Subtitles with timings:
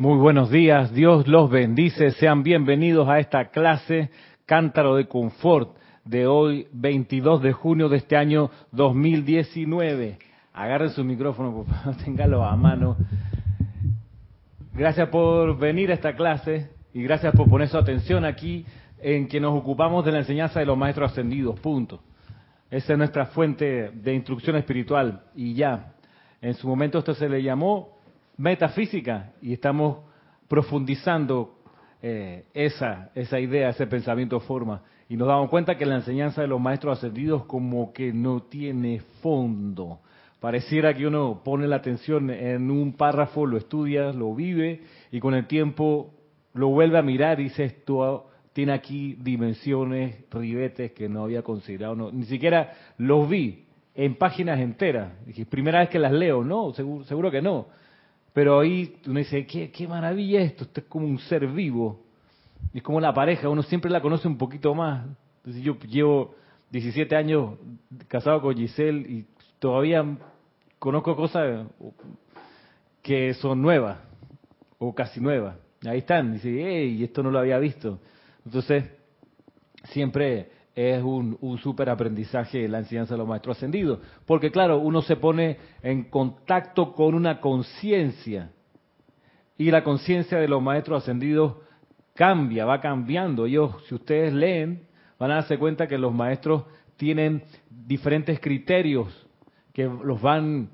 [0.00, 4.10] Muy buenos días, Dios los bendice, sean bienvenidos a esta clase
[4.46, 10.18] Cántaro de Confort de hoy, 22 de junio de este año 2019.
[10.52, 12.96] Agarren su micrófono, por favor, téngalo a mano.
[14.72, 18.64] Gracias por venir a esta clase y gracias por poner su atención aquí
[19.00, 21.98] en que nos ocupamos de la enseñanza de los maestros ascendidos, punto.
[22.70, 25.94] Esa es nuestra fuente de instrucción espiritual y ya.
[26.40, 27.97] En su momento esto se le llamó
[28.38, 29.98] metafísica y estamos
[30.48, 31.58] profundizando
[32.00, 34.82] eh, esa, esa idea, ese pensamiento forma.
[35.08, 39.00] Y nos damos cuenta que la enseñanza de los maestros ascendidos como que no tiene
[39.20, 40.00] fondo.
[40.40, 45.34] Pareciera que uno pone la atención en un párrafo, lo estudia, lo vive y con
[45.34, 46.14] el tiempo
[46.54, 51.94] lo vuelve a mirar y dice esto tiene aquí dimensiones, ribetes que no había considerado,
[51.94, 55.12] no, ni siquiera los vi en páginas enteras.
[55.26, 57.66] Dije, primera vez que las leo, no, seguro, seguro que no.
[58.38, 62.04] Pero ahí uno dice, qué, qué maravilla esto, esto es como un ser vivo.
[62.72, 65.06] Es como la pareja, uno siempre la conoce un poquito más.
[65.38, 66.36] Entonces yo llevo
[66.70, 67.58] 17 años
[68.06, 69.26] casado con Giselle y
[69.58, 70.04] todavía
[70.78, 71.66] conozco cosas
[73.02, 73.98] que son nuevas
[74.78, 75.56] o casi nuevas.
[75.84, 77.98] Ahí están, dice, hey, esto no lo había visto.
[78.44, 78.84] Entonces,
[79.86, 83.98] siempre es un, un súper aprendizaje la enseñanza de los maestros ascendidos.
[84.24, 88.52] Porque claro, uno se pone en contacto con una conciencia.
[89.56, 91.56] Y la conciencia de los maestros ascendidos
[92.14, 93.46] cambia, va cambiando.
[93.46, 94.86] Ellos, si ustedes leen,
[95.18, 96.62] van a darse cuenta que los maestros
[96.96, 99.26] tienen diferentes criterios
[99.72, 100.70] que los van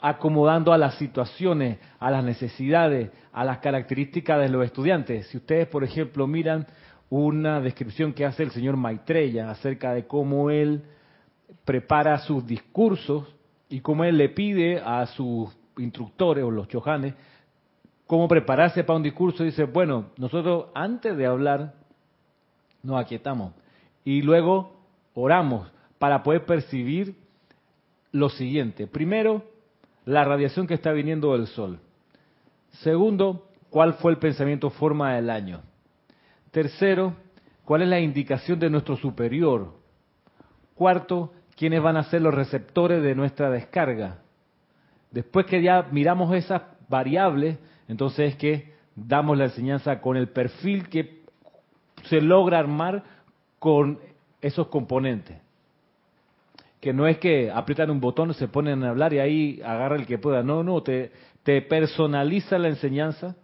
[0.00, 5.28] acomodando a las situaciones, a las necesidades, a las características de los estudiantes.
[5.28, 6.66] Si ustedes, por ejemplo, miran
[7.14, 10.82] una descripción que hace el señor Maitreya acerca de cómo él
[11.66, 13.26] prepara sus discursos
[13.68, 17.12] y cómo él le pide a sus instructores o los chojanes
[18.06, 19.44] cómo prepararse para un discurso.
[19.44, 21.74] Dice, bueno, nosotros antes de hablar
[22.82, 23.52] nos aquietamos
[24.06, 24.72] y luego
[25.12, 27.14] oramos para poder percibir
[28.10, 28.86] lo siguiente.
[28.86, 29.44] Primero,
[30.06, 31.78] la radiación que está viniendo del sol.
[32.70, 35.60] Segundo, cuál fue el pensamiento forma del año.
[36.52, 37.14] Tercero,
[37.64, 39.72] cuál es la indicación de nuestro superior.
[40.74, 44.18] Cuarto, quiénes van a ser los receptores de nuestra descarga.
[45.10, 47.58] Después que ya miramos esas variables,
[47.88, 51.22] entonces es que damos la enseñanza con el perfil que
[52.04, 53.02] se logra armar
[53.58, 53.98] con
[54.42, 55.38] esos componentes.
[56.80, 60.06] Que no es que aprietan un botón, se ponen a hablar y ahí agarra el
[60.06, 60.42] que pueda.
[60.42, 61.12] No, no, te,
[61.44, 63.36] te personaliza la enseñanza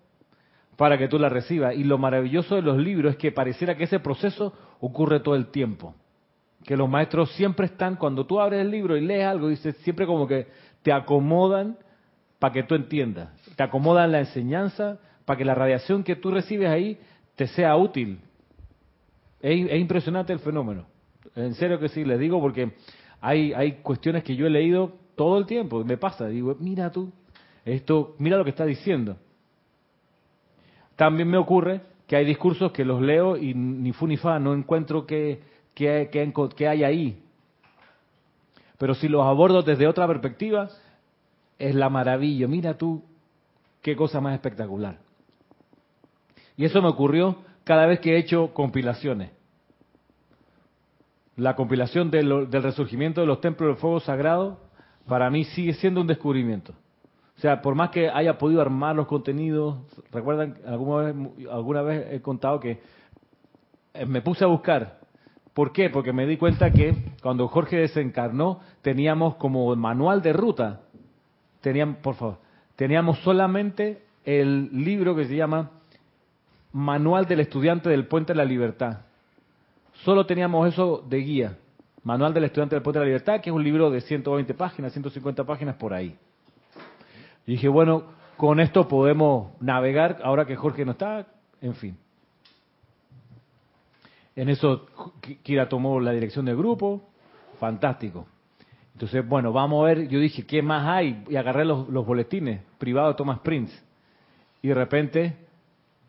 [0.79, 1.75] para que tú la recibas.
[1.75, 5.49] Y lo maravilloso de los libros es que pareciera que ese proceso ocurre todo el
[5.49, 5.97] tiempo.
[6.65, 10.07] Que los maestros siempre están, cuando tú abres el libro y lees algo, dices, siempre
[10.07, 10.47] como que
[10.83, 11.77] te acomodan
[12.39, 13.29] para que tú entiendas.
[13.57, 16.97] Te acomodan la enseñanza para que la radiación que tú recibes ahí
[17.35, 18.21] te sea útil.
[19.41, 20.87] Es, impresionante el fenómeno.
[21.35, 22.71] En serio que sí, les digo porque
[23.21, 25.83] hay, hay cuestiones que yo he leído todo el tiempo.
[25.83, 27.13] Me pasa, digo, mira tú,
[27.65, 29.17] esto, mira lo que está diciendo.
[30.99, 34.53] También me ocurre que hay discursos que los leo y ni fu ni fa, no
[34.53, 35.41] encuentro qué,
[35.79, 37.23] hay ahí.
[38.79, 40.71] Pero si los abordo desde otra perspectiva,
[41.57, 42.49] es la maravilla.
[42.49, 43.05] Mira tú,
[43.81, 44.99] qué cosa más espectacular.
[46.57, 49.31] Y eso me ocurrió cada vez que he hecho compilaciones.
[51.37, 54.59] La compilación del resurgimiento de los templos del fuego sagrado
[55.07, 56.75] para mí sigue siendo un descubrimiento.
[57.39, 59.77] O sea, por más que haya podido armar los contenidos,
[60.11, 62.81] recuerdan, alguna vez, alguna vez he contado que
[63.95, 64.99] eh, me puse a buscar.
[65.55, 65.89] ¿Por qué?
[65.89, 70.81] Porque me di cuenta que cuando Jorge desencarnó teníamos como manual de ruta,
[71.61, 72.39] teníamos, por favor,
[72.75, 75.71] teníamos solamente el libro que se llama
[76.73, 79.03] Manual del Estudiante del Puente de la Libertad.
[80.03, 81.57] Solo teníamos eso de guía.
[82.03, 84.93] Manual del Estudiante del Puente de la Libertad, que es un libro de 120 páginas,
[84.93, 86.19] 150 páginas por ahí.
[87.49, 88.03] Y dije, bueno,
[88.37, 91.27] con esto podemos navegar ahora que Jorge no está,
[91.63, 91.97] en fin.
[94.37, 94.85] En eso
[95.43, 97.09] Kira tomó la dirección del grupo,
[97.59, 98.27] fantástico.
[98.93, 101.25] Entonces, bueno, vamos a ver, yo dije, ¿qué más hay?
[101.27, 103.75] Y agarré los, boletines privados de Thomas Prince.
[104.61, 105.37] Y de repente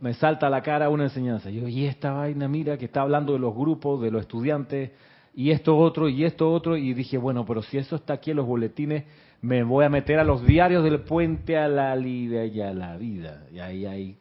[0.01, 1.49] me salta a la cara una enseñanza.
[1.49, 4.91] Yo, y esta vaina, mira, que está hablando de los grupos, de los estudiantes,
[5.33, 6.75] y esto otro, y esto otro.
[6.75, 9.05] Y dije, bueno, pero si eso está aquí en los boletines,
[9.41, 12.97] me voy a meter a los diarios del puente a la vida y a la
[12.97, 13.45] vida.
[13.51, 14.17] Y ahí, ahí.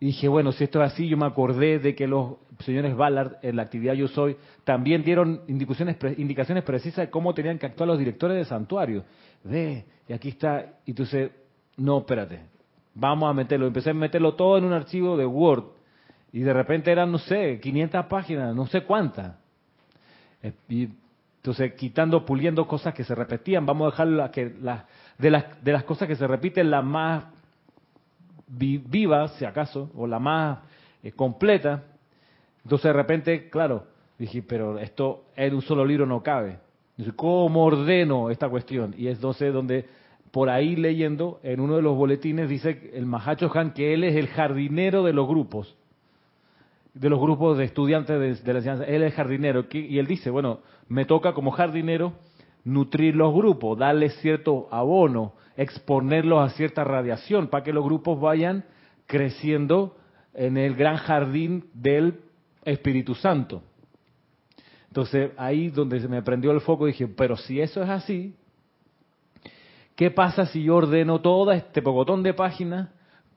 [0.00, 3.56] Dije, bueno, si esto es así, yo me acordé de que los señores Ballard, en
[3.56, 7.98] la actividad Yo Soy, también dieron indicaciones, indicaciones precisas de cómo tenían que actuar los
[7.98, 9.04] directores de santuario.
[9.44, 11.30] Ve, y aquí está, y entonces,
[11.76, 12.52] no, espérate,
[12.94, 13.66] Vamos a meterlo.
[13.66, 15.64] Empecé a meterlo todo en un archivo de Word.
[16.32, 19.36] Y de repente eran, no sé, 500 páginas, no sé cuántas.
[20.42, 20.88] Eh, y
[21.42, 24.86] entonces, quitando, puliendo cosas que se repetían, vamos a dejar la, que, la,
[25.18, 27.24] de, las, de las cosas que se repiten, la más
[28.46, 30.60] viva, si acaso, o la más
[31.02, 31.82] eh, completa.
[32.62, 33.88] Entonces, de repente, claro,
[34.20, 36.60] dije, pero esto en un solo libro no cabe.
[37.16, 38.94] ¿Cómo ordeno esta cuestión?
[38.96, 39.88] Y es entonces donde,
[40.30, 44.14] por ahí leyendo, en uno de los boletines dice el Mahacho Han que él es
[44.14, 45.76] el jardinero de los grupos,
[46.94, 48.84] de los grupos de estudiantes de, la enseñanza.
[48.84, 49.66] Él es jardinero.
[49.72, 52.14] Y él dice, bueno, me toca como jardinero
[52.64, 58.64] nutrir los grupos, darles cierto abono, exponerlos a cierta radiación para que los grupos vayan
[59.06, 59.96] creciendo
[60.34, 62.20] en el gran jardín del
[62.64, 63.62] Espíritu Santo.
[64.88, 68.36] Entonces ahí donde se me prendió el foco dije, pero si eso es así,
[69.96, 72.90] ¿qué pasa si yo ordeno todo este pocotón de páginas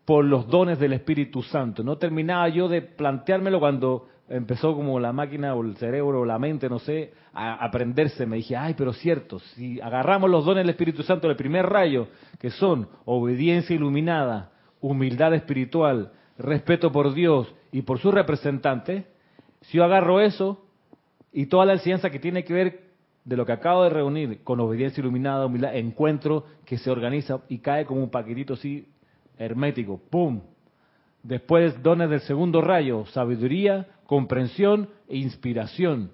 [0.05, 1.83] por los dones del Espíritu Santo?
[1.83, 6.39] No terminaba yo de planteármelo cuando empezó como la máquina o el cerebro o la
[6.39, 8.25] mente, no sé, a aprenderse.
[8.25, 12.07] Me dije, ay, pero cierto, si agarramos los dones del Espíritu Santo del primer rayo,
[12.39, 19.05] que son obediencia iluminada, humildad espiritual, respeto por Dios y por sus representantes,
[19.61, 20.61] si yo agarro eso,
[21.31, 22.85] y toda la enseñanza que tiene que ver
[23.25, 27.57] de lo que acabo de reunir con obediencia iluminada, humildad, encuentro que se organiza y
[27.57, 28.87] cae como un paquetito así
[29.37, 29.99] hermético.
[30.09, 30.41] ¡Pum!
[31.23, 36.11] Después dones del segundo rayo, sabiduría, comprensión e inspiración.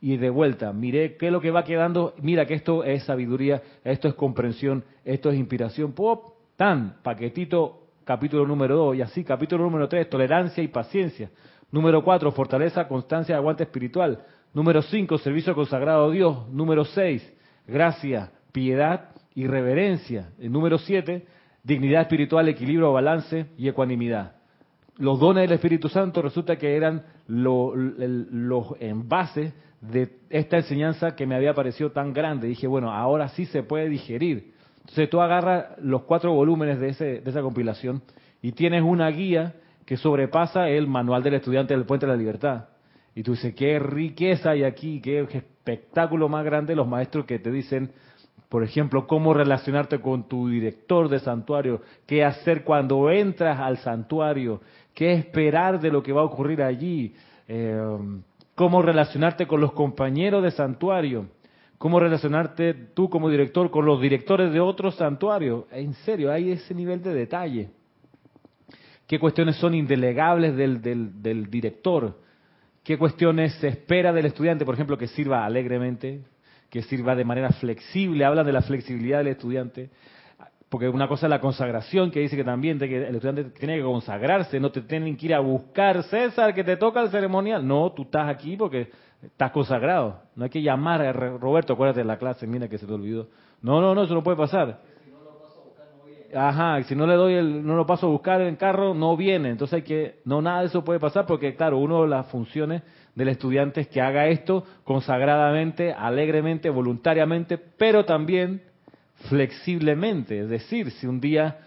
[0.00, 2.14] Y de vuelta, miré qué es lo que va quedando.
[2.20, 5.92] Mira que esto es sabiduría, esto es comprensión, esto es inspiración.
[5.92, 6.34] ¡Pop!
[6.56, 8.96] Tan, paquetito, capítulo número 2.
[8.96, 11.30] Y así, capítulo número 3, tolerancia y paciencia.
[11.70, 14.24] Número 4, fortaleza, constancia aguante espiritual.
[14.54, 16.48] Número 5, servicio consagrado a Dios.
[16.48, 17.34] Número 6,
[17.66, 20.30] gracia, piedad y reverencia.
[20.40, 21.26] El número 7,
[21.62, 24.32] dignidad espiritual, equilibrio, balance y ecuanimidad.
[24.96, 31.36] Los dones del Espíritu Santo resulta que eran los envases de esta enseñanza que me
[31.36, 32.48] había parecido tan grande.
[32.48, 34.54] Dije, bueno, ahora sí se puede digerir.
[34.80, 38.02] Entonces tú agarras los cuatro volúmenes de, ese, de esa compilación
[38.42, 42.64] y tienes una guía que sobrepasa el manual del estudiante del Puente de la Libertad.
[43.14, 47.50] Y tú dices, qué riqueza hay aquí, qué espectáculo más grande los maestros que te
[47.50, 47.92] dicen,
[48.48, 54.62] por ejemplo, cómo relacionarte con tu director de santuario, qué hacer cuando entras al santuario,
[54.94, 57.14] qué esperar de lo que va a ocurrir allí,
[57.46, 57.78] eh,
[58.54, 61.26] cómo relacionarte con los compañeros de santuario,
[61.76, 65.64] cómo relacionarte tú como director con los directores de otros santuarios.
[65.70, 67.70] En serio, hay ese nivel de detalle.
[69.06, 72.18] Qué cuestiones son indelegables del, del, director,
[72.82, 76.22] qué cuestiones se espera del estudiante, por ejemplo, que sirva alegremente,
[76.70, 79.90] que sirva de manera flexible, habla de la flexibilidad del estudiante,
[80.68, 83.82] porque una cosa es la consagración, que dice que también que el estudiante tiene que
[83.82, 87.66] consagrarse, no te tienen que ir a buscar, César, que te toca el ceremonial.
[87.66, 88.90] No, tú estás aquí porque
[89.22, 90.20] estás consagrado.
[90.36, 93.28] No hay que llamar a Roberto, acuérdate de la clase, mira que se te olvidó.
[93.62, 94.78] No, no, no, eso no puede pasar
[96.34, 99.50] ajá, si no le doy el, no lo paso a buscar en carro, no viene.
[99.50, 102.82] Entonces hay que, no nada de eso puede pasar porque, claro, una de las funciones
[103.14, 108.62] del estudiante es que haga esto consagradamente, alegremente, voluntariamente, pero también
[109.28, 110.40] flexiblemente.
[110.40, 111.58] Es decir, si un día,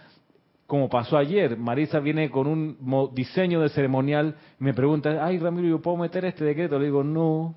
[0.68, 5.68] como pasó ayer, Marisa viene con un diseño de ceremonial y me pregunta, ay Ramiro,
[5.68, 6.80] ¿yo puedo meter este decreto?
[6.80, 7.56] Le digo, no,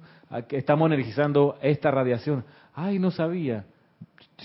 [0.51, 2.45] estamos energizando esta radiación.
[2.75, 3.67] Ay, no sabía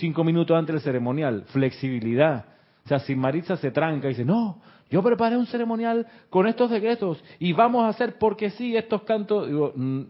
[0.00, 2.46] cinco minutos antes del ceremonial, flexibilidad.
[2.84, 6.70] O sea, si Maritza se tranca y dice, no, yo preparé un ceremonial con estos
[6.70, 10.02] decretos y vamos a hacer porque sí estos cantos, digo, mm,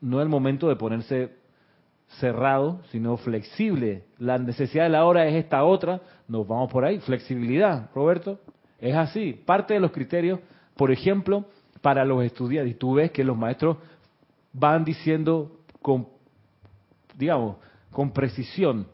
[0.00, 1.36] no es el momento de ponerse
[2.20, 4.04] cerrado, sino flexible.
[4.18, 7.00] La necesidad de la hora es esta otra, nos vamos por ahí.
[7.00, 8.38] Flexibilidad, Roberto,
[8.78, 9.32] es así.
[9.32, 10.40] Parte de los criterios,
[10.76, 11.44] por ejemplo,
[11.82, 13.76] para los estudiantes, y tú ves que los maestros
[14.52, 16.08] van diciendo con,
[17.16, 17.56] digamos,
[17.90, 18.86] con precisión,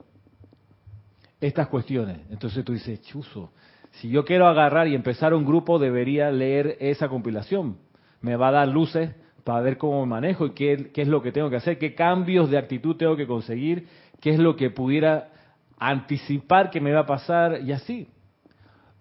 [1.43, 2.21] estas cuestiones.
[2.31, 3.53] Entonces tú dices, chuzo,
[3.91, 7.77] si yo quiero agarrar y empezar un grupo, debería leer esa compilación.
[8.21, 9.11] Me va a dar luces
[9.45, 11.95] para ver cómo me manejo y qué, qué es lo que tengo que hacer, qué
[11.95, 13.89] cambios de actitud tengo que conseguir,
[14.21, 15.31] qué es lo que pudiera
[15.79, 18.09] anticipar que me va a pasar y así.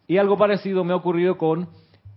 [0.07, 1.69] Y algo parecido me ha ocurrido con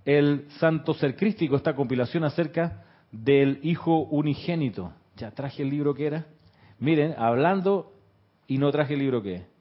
[0.06, 4.92] el Santo Ser Crístico, esta compilación acerca del Hijo Unigénito.
[5.16, 6.26] Ya traje el libro que era.
[6.78, 7.92] Miren, hablando
[8.48, 9.53] y no traje el libro que es.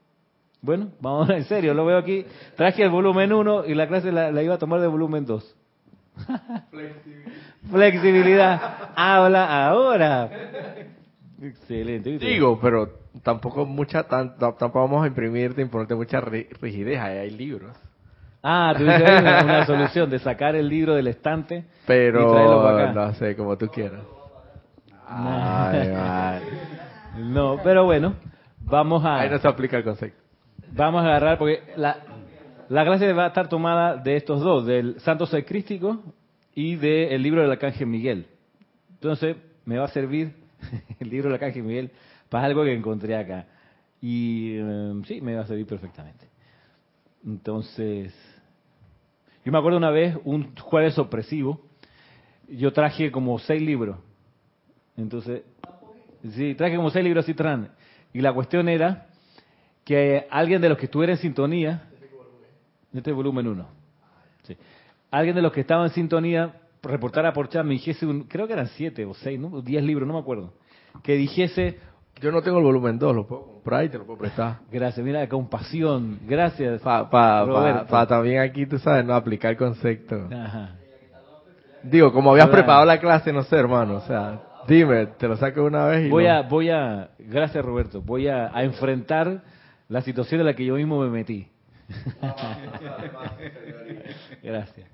[0.63, 2.25] Bueno, vamos en serio, lo veo aquí.
[2.55, 5.55] Traje el volumen 1 y la clase la, iba a tomar de volumen 2.
[6.71, 7.31] Flexibilidad.
[7.69, 8.61] Flexibilidad.
[8.95, 10.29] Habla ahora.
[11.41, 12.17] Excelente.
[12.17, 12.89] Digo, pero
[13.23, 17.75] tampoco mucha tampoco vamos a imprimirte imponerte mucha rigidez, hay libros.
[18.41, 22.61] Ah, tú dices una, una, solución de sacar el libro del estante Pero y traerlo
[22.61, 22.93] para acá.
[22.93, 24.01] no sé, como tú quieras.
[25.07, 26.41] Ay,
[27.19, 28.15] no, pero bueno,
[28.59, 29.21] vamos a...
[29.21, 30.22] Ahí no se aplica el concepto.
[30.75, 31.97] Vamos a agarrar, porque la,
[32.67, 36.01] la clase va a estar tomada de estos dos, del Santo Ser Crístico
[36.55, 38.25] y del libro del Arcángel Miguel.
[38.93, 40.33] Entonces, me va a servir
[40.99, 41.91] el libro del Arcángel Miguel
[42.27, 43.45] para algo que encontré acá.
[44.01, 46.25] Y eh, sí, me va a servir perfectamente.
[47.23, 48.11] Entonces,
[49.45, 51.61] yo me acuerdo una vez, un jueves opresivo,
[52.49, 53.97] yo traje como seis libros.
[54.97, 55.43] Entonces,
[56.31, 57.69] sí, traje como seis libros así tran.
[58.11, 59.12] Y la cuestión era
[59.83, 61.83] que alguien de los que estuviera en sintonía,
[62.93, 63.67] este es volumen 1,
[64.43, 64.57] sí,
[65.11, 68.53] alguien de los que estaba en sintonía reportara por chat, me dijese, un, creo que
[68.53, 69.61] eran siete o seis, ¿no?
[69.61, 70.53] diez libros, no me acuerdo,
[71.03, 71.79] que dijese...
[72.21, 74.59] Yo no tengo el volumen 2, lo puedo comprar y te lo puedo prestar.
[74.71, 76.81] Gracias, mira, compasión, gracias.
[76.81, 80.29] Para pa, pa, pa, también aquí, tú sabes, no aplicar el concepto.
[80.31, 80.75] Ajá.
[81.81, 85.63] Digo, como habías preparado la clase, no sé, hermano, o sea, dime, te lo saco
[85.63, 86.31] una vez y Voy no.
[86.31, 89.41] a, voy a, gracias Roberto, voy a, a enfrentar
[89.93, 91.45] la situación en la que yo mismo me metí.
[94.41, 94.87] Gracias.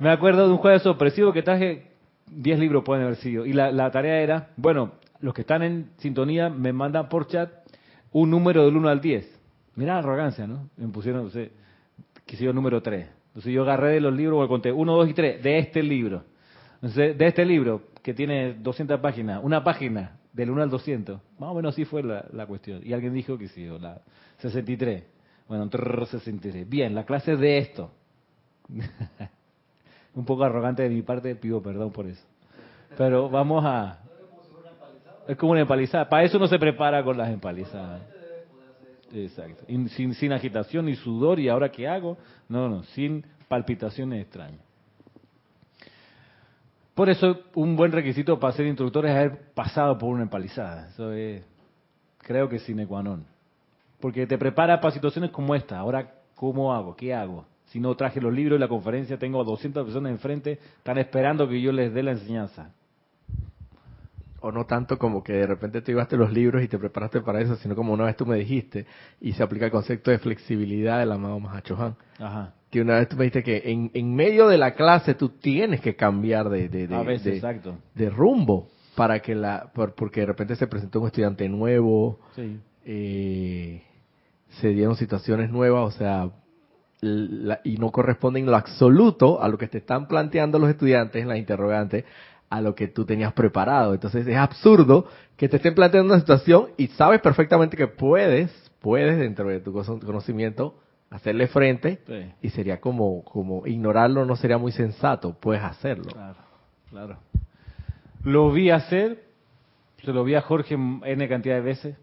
[0.00, 1.92] Me acuerdo de un jueves sorpresivo que traje
[2.26, 3.46] 10 libros, pueden haber sido.
[3.46, 7.52] Y la, la, tarea era, bueno, los que están en sintonía me mandan por chat
[8.10, 9.40] un número del 1 al 10.
[9.76, 10.68] Mira la arrogancia, ¿no?
[10.76, 11.52] Me pusieron, no sé,
[12.26, 13.06] yo número 3.
[13.28, 16.24] Entonces yo agarré de los libros, conté 1, 2 y 3, de este libro.
[16.74, 21.20] Entonces, de este libro, que tiene 200 páginas, una página del 1 al 200.
[21.38, 22.80] Más o menos así fue la, la cuestión.
[22.84, 24.00] Y alguien dijo que sí, o la
[24.38, 25.04] 63.
[25.48, 25.68] Bueno,
[26.06, 26.68] 63.
[26.68, 27.90] Bien, la clase es de esto.
[30.14, 32.24] Un poco arrogante de mi parte, pido perdón por eso.
[32.96, 33.98] Pero vamos a...
[35.28, 36.08] Es como una empalizada.
[36.08, 38.02] Para eso no se prepara con las empalizadas.
[39.12, 39.64] Exacto.
[39.88, 42.16] Sin, sin agitación ni sudor, ¿y ahora qué hago?
[42.48, 44.69] No, no, sin palpitaciones extrañas.
[47.00, 50.88] Por eso, un buen requisito para ser instructor es haber pasado por una empalizada.
[50.88, 51.42] Eso es,
[52.18, 53.24] creo que sine qua non.
[54.00, 55.78] Porque te prepara para situaciones como esta.
[55.78, 56.94] Ahora, ¿cómo hago?
[56.94, 57.46] ¿Qué hago?
[57.68, 61.48] Si no traje los libros de la conferencia, tengo a 200 personas enfrente, están esperando
[61.48, 62.74] que yo les dé la enseñanza.
[64.40, 67.40] O no tanto como que de repente te llevaste los libros y te preparaste para
[67.40, 68.84] eso, sino como una vez tú me dijiste,
[69.22, 71.96] y se aplica el concepto de flexibilidad del amado Mahachohan.
[72.18, 72.52] Ajá.
[72.70, 75.80] Que una vez tú me dijiste que en, en medio de la clase tú tienes
[75.80, 77.76] que cambiar de, de, de, A veces, de, exacto.
[77.94, 82.58] de rumbo para que la, por, porque de repente se presentó un estudiante nuevo, Sí.
[82.84, 83.82] eh,
[84.60, 86.30] se dieron situaciones nuevas, o sea,
[87.00, 91.22] la- y no corresponden en lo absoluto a lo que te están planteando los estudiantes
[91.22, 92.04] en las interrogantes,
[92.50, 93.94] a lo que tú tenías preparado.
[93.94, 98.50] Entonces es absurdo que te estén planteando una situación y sabes perfectamente que puedes,
[98.80, 100.74] puedes dentro de tu cono- conocimiento
[101.10, 102.32] hacerle frente Sí.
[102.42, 106.12] y sería como, como ignorarlo no sería muy sensato, puedes hacerlo.
[106.12, 106.38] Claro,
[106.88, 107.18] claro.
[108.22, 109.24] Lo vi hacer,
[110.04, 111.96] se lo vi a Jorge N cantidad de veces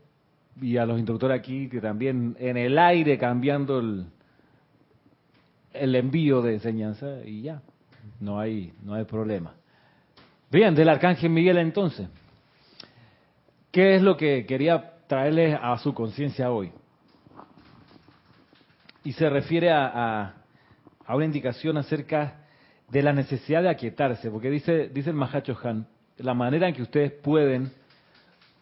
[0.62, 4.08] y a los instructores aquí que también en el aire cambiando el,
[5.74, 7.62] el envío de enseñanza y ya,
[8.20, 9.54] no hay, no hay problema.
[10.52, 12.08] Bien, del Arcángel Miguel entonces,
[13.72, 16.72] ¿qué es lo que quería traerles a su conciencia hoy?
[19.04, 20.34] Y se refiere a,
[21.06, 22.46] a, una indicación acerca
[22.90, 25.88] de la necesidad de aquietarse, porque dice, dice el Mahacho Han,
[26.18, 27.72] la manera en que ustedes pueden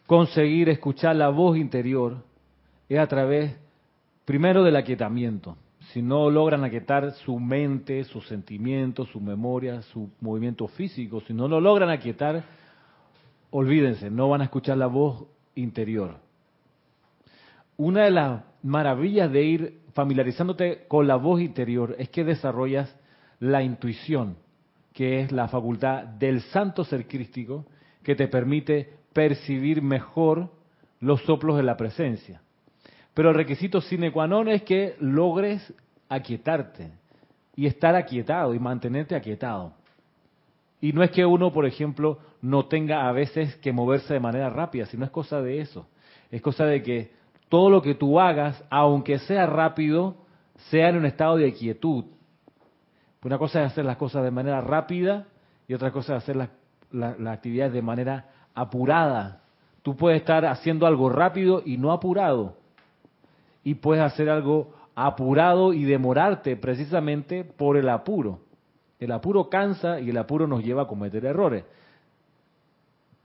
[0.06, 2.24] conseguir escuchar la voz interior
[2.88, 3.56] es a través,
[4.24, 5.56] primero, del aquietamiento.
[5.92, 11.48] Si no logran aquietar su mente, sus sentimientos, su memoria, su movimiento físico, si no
[11.48, 12.44] lo logran aquietar,
[13.50, 16.25] olvídense, no van a escuchar la voz interior.
[17.76, 22.94] Una de las maravillas de ir familiarizándote con la voz interior es que desarrollas
[23.38, 24.36] la intuición,
[24.92, 27.66] que es la facultad del santo ser crístico
[28.02, 30.50] que te permite percibir mejor
[31.00, 32.40] los soplos de la presencia.
[33.12, 35.72] Pero el requisito sine qua non es que logres
[36.08, 36.92] aquietarte
[37.56, 39.72] y estar aquietado y mantenerte aquietado.
[40.80, 44.50] Y no es que uno, por ejemplo, no tenga a veces que moverse de manera
[44.50, 45.88] rápida, sino es cosa de eso.
[46.30, 47.15] Es cosa de que
[47.48, 50.16] todo lo que tú hagas, aunque sea rápido,
[50.70, 52.04] sea en un estado de quietud.
[53.22, 55.26] Una cosa es hacer las cosas de manera rápida
[55.66, 56.50] y otra cosa es hacer las,
[57.26, 59.40] actividades de manera apurada.
[59.82, 62.56] Tú puedes estar haciendo algo rápido y no apurado.
[63.64, 68.40] Y puedes hacer algo apurado y demorarte precisamente por el apuro.
[69.00, 71.64] El apuro cansa y el apuro nos lleva a cometer errores.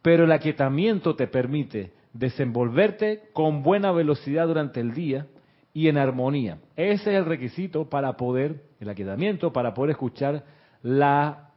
[0.01, 5.27] Pero el aquietamiento te permite desenvolverte con buena velocidad durante el día
[5.74, 6.60] y en armonía.
[6.75, 10.44] Ese es el requisito para poder, el aquietamiento, para poder escuchar
[10.84, 11.51] la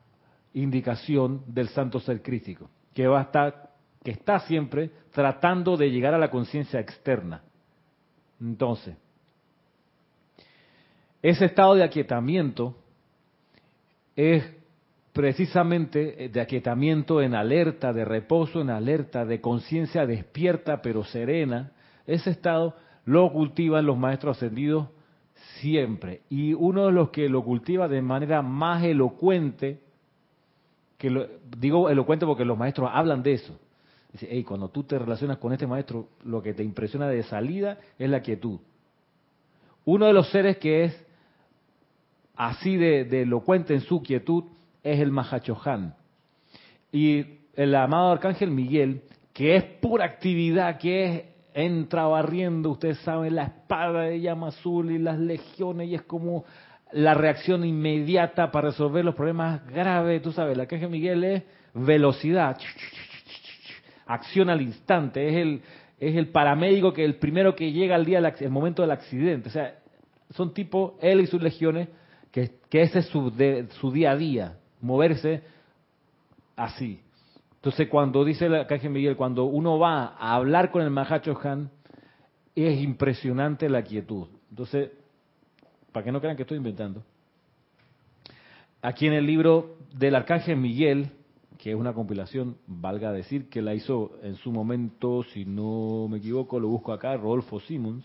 [0.52, 3.70] indicación del santo ser crítico, que va a estar,
[4.02, 7.42] que está siempre tratando de llegar a la conciencia externa.
[8.40, 8.96] Entonces,
[11.22, 12.76] ese estado de aquietamiento
[14.14, 14.44] es
[15.14, 21.70] precisamente de aquietamiento en alerta, de reposo en alerta, de conciencia despierta pero serena.
[22.04, 24.88] Ese estado lo cultivan los maestros ascendidos
[25.60, 26.22] siempre.
[26.28, 29.80] Y uno de los que lo cultiva de manera más elocuente,
[30.98, 31.28] que lo,
[31.58, 33.56] digo elocuente porque los maestros hablan de eso.
[34.12, 37.78] Dice, hey, cuando tú te relacionas con este maestro, lo que te impresiona de salida
[38.00, 38.58] es la quietud.
[39.84, 41.06] Uno de los seres que es
[42.34, 44.44] así de elocuente en su quietud
[44.84, 45.94] es el Mahachohan.
[46.92, 47.24] Y
[47.54, 51.22] el amado Arcángel Miguel, que es pura actividad, que es
[51.54, 56.44] entra barriendo, ustedes saben, la espada de llama azul y las legiones, y es como
[56.92, 60.20] la reacción inmediata para resolver los problemas graves.
[60.20, 62.56] Tú sabes, el Arcángel Miguel es velocidad,
[64.06, 65.62] acción al instante, es el,
[65.98, 69.48] es el paramédico que el primero que llega al día, el momento del accidente.
[69.48, 69.78] O sea,
[70.30, 71.88] son tipo, él y sus legiones,
[72.32, 75.42] que, que ese es su, de, su día a día, moverse
[76.56, 77.00] así.
[77.56, 81.70] Entonces, cuando dice el arcángel Miguel, cuando uno va a hablar con el Mahacho Han,
[82.54, 84.28] es impresionante la quietud.
[84.50, 84.90] Entonces,
[85.90, 87.02] para que no crean que estoy inventando,
[88.82, 91.10] aquí en el libro del arcángel Miguel,
[91.58, 96.18] que es una compilación, valga decir, que la hizo en su momento, si no me
[96.18, 98.04] equivoco, lo busco acá, Rodolfo Simmons,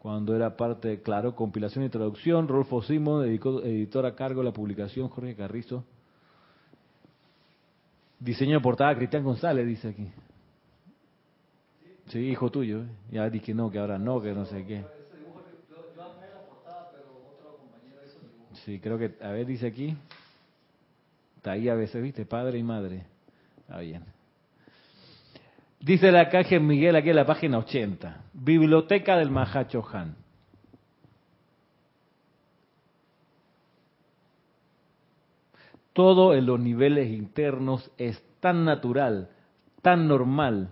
[0.00, 5.08] cuando era parte, claro, compilación y traducción, Rodolfo Simmons, editor a cargo de la publicación,
[5.08, 5.84] Jorge Carrizo,
[8.20, 10.10] Diseño de portada Cristian González, dice aquí.
[12.08, 12.84] Sí, hijo tuyo.
[13.10, 14.84] Ya dije no, que ahora no, que no sé qué.
[18.64, 19.96] Sí, creo que, a ver, dice aquí.
[21.36, 23.06] Está ahí a veces, viste, padre y madre.
[23.60, 24.04] Está bien.
[25.80, 28.24] Dice la caja Miguel aquí en la página 80.
[28.34, 30.16] Biblioteca del Mahacho Han.
[36.00, 39.28] todo en los niveles internos es tan natural,
[39.82, 40.70] tan normal.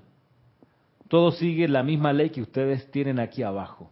[1.08, 3.90] Todo sigue la misma ley que ustedes tienen aquí abajo.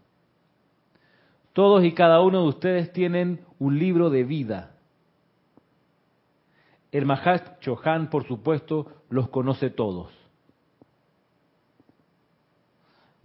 [1.52, 4.76] Todos y cada uno de ustedes tienen un libro de vida.
[6.90, 10.15] El Mahat Chohan, por supuesto, los conoce todos.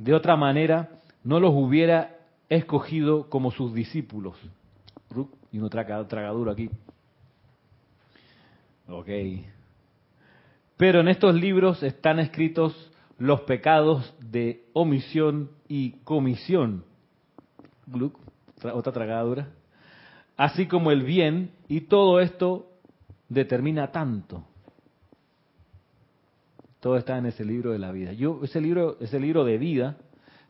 [0.02, 0.90] De otra manera,
[1.24, 2.18] no los hubiera
[2.50, 4.36] escogido como sus discípulos.
[5.52, 6.72] Y uno traga, tragaduro aquí.
[8.88, 9.08] Ok.
[10.76, 16.84] Pero en estos libros están escritos los pecados de omisión y comisión.
[18.74, 19.50] otra tragadura.
[20.36, 22.72] Así como el bien, y todo esto
[23.30, 24.46] determina tanto.
[26.82, 28.12] Todo está en ese libro de la vida.
[28.12, 29.98] Yo, ese libro, ese libro de vida,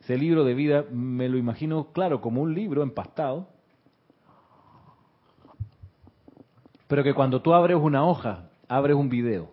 [0.00, 3.46] ese libro de vida me lo imagino, claro, como un libro empastado,
[6.92, 9.48] Pero que cuando tú abres una hoja, abres un video.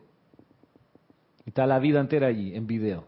[1.46, 3.06] Está la vida entera allí, en video.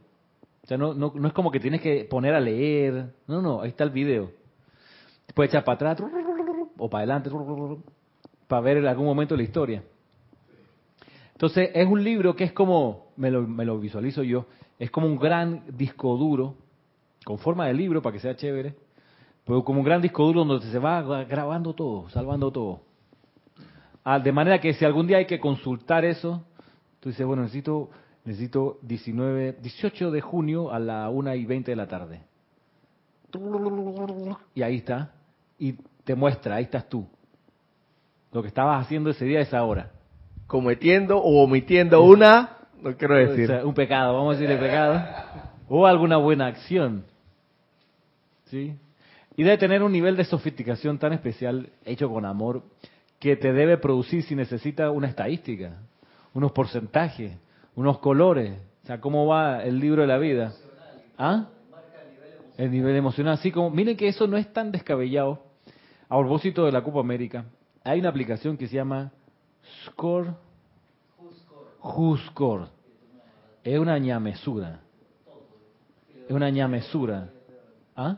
[0.64, 3.14] O sea, no, no, no es como que tienes que poner a leer.
[3.28, 4.32] No, no, ahí está el video.
[5.36, 6.10] Puedes echar para atrás
[6.78, 7.30] o para adelante
[8.48, 9.84] para ver en algún momento la historia.
[11.42, 14.46] Entonces, es un libro que es como, me lo, me lo visualizo yo,
[14.78, 16.56] es como un gran disco duro,
[17.26, 18.76] con forma de libro para que sea chévere,
[19.44, 22.82] pero como un gran disco duro donde se va grabando todo, salvando todo.
[24.04, 26.46] Ah, de manera que si algún día hay que consultar eso,
[27.00, 27.90] tú dices, bueno, necesito,
[28.24, 32.22] necesito 19, 18 de junio a la 1 y 20 de la tarde.
[34.54, 35.12] Y ahí está.
[35.58, 35.74] Y
[36.04, 37.08] te muestra, ahí estás tú.
[38.32, 39.90] Lo que estabas haciendo ese día es ahora.
[40.52, 43.50] Cometiendo o omitiendo una, no quiero decir.
[43.64, 45.02] un pecado, vamos a decir el pecado.
[45.70, 47.06] O alguna buena acción.
[48.48, 48.76] ¿Sí?
[49.38, 52.64] Y debe tener un nivel de sofisticación tan especial, hecho con amor,
[53.18, 55.78] que te debe producir si necesita una estadística,
[56.34, 57.32] unos porcentajes,
[57.78, 58.60] unos colores.
[58.84, 60.52] O sea, ¿cómo va el libro de la vida?
[61.18, 61.46] ¿Ah?
[62.58, 63.36] El nivel emocional.
[63.36, 65.42] Así como, miren que eso no es tan descabellado.
[66.10, 67.46] A propósito de la Copa América,
[67.86, 69.14] hay una aplicación que se llama
[69.86, 70.34] Score.
[72.28, 72.68] Score.
[73.64, 74.82] Es una ñamesura.
[76.28, 77.30] Es una ñamesura.
[77.96, 78.18] ¿Ah?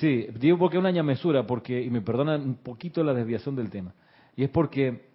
[0.00, 3.70] Sí, digo porque es una ñamesura, porque, y me perdonan un poquito la desviación del
[3.70, 3.94] tema,
[4.36, 5.08] y es porque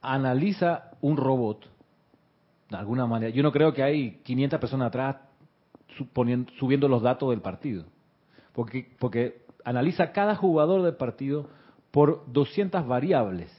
[0.00, 1.66] analiza un robot,
[2.70, 3.32] de alguna manera.
[3.32, 5.16] Yo no creo que hay 500 personas atrás
[6.58, 7.84] subiendo los datos del partido.
[8.52, 11.48] Porque, porque analiza cada jugador del partido
[11.96, 13.50] por 200 variables.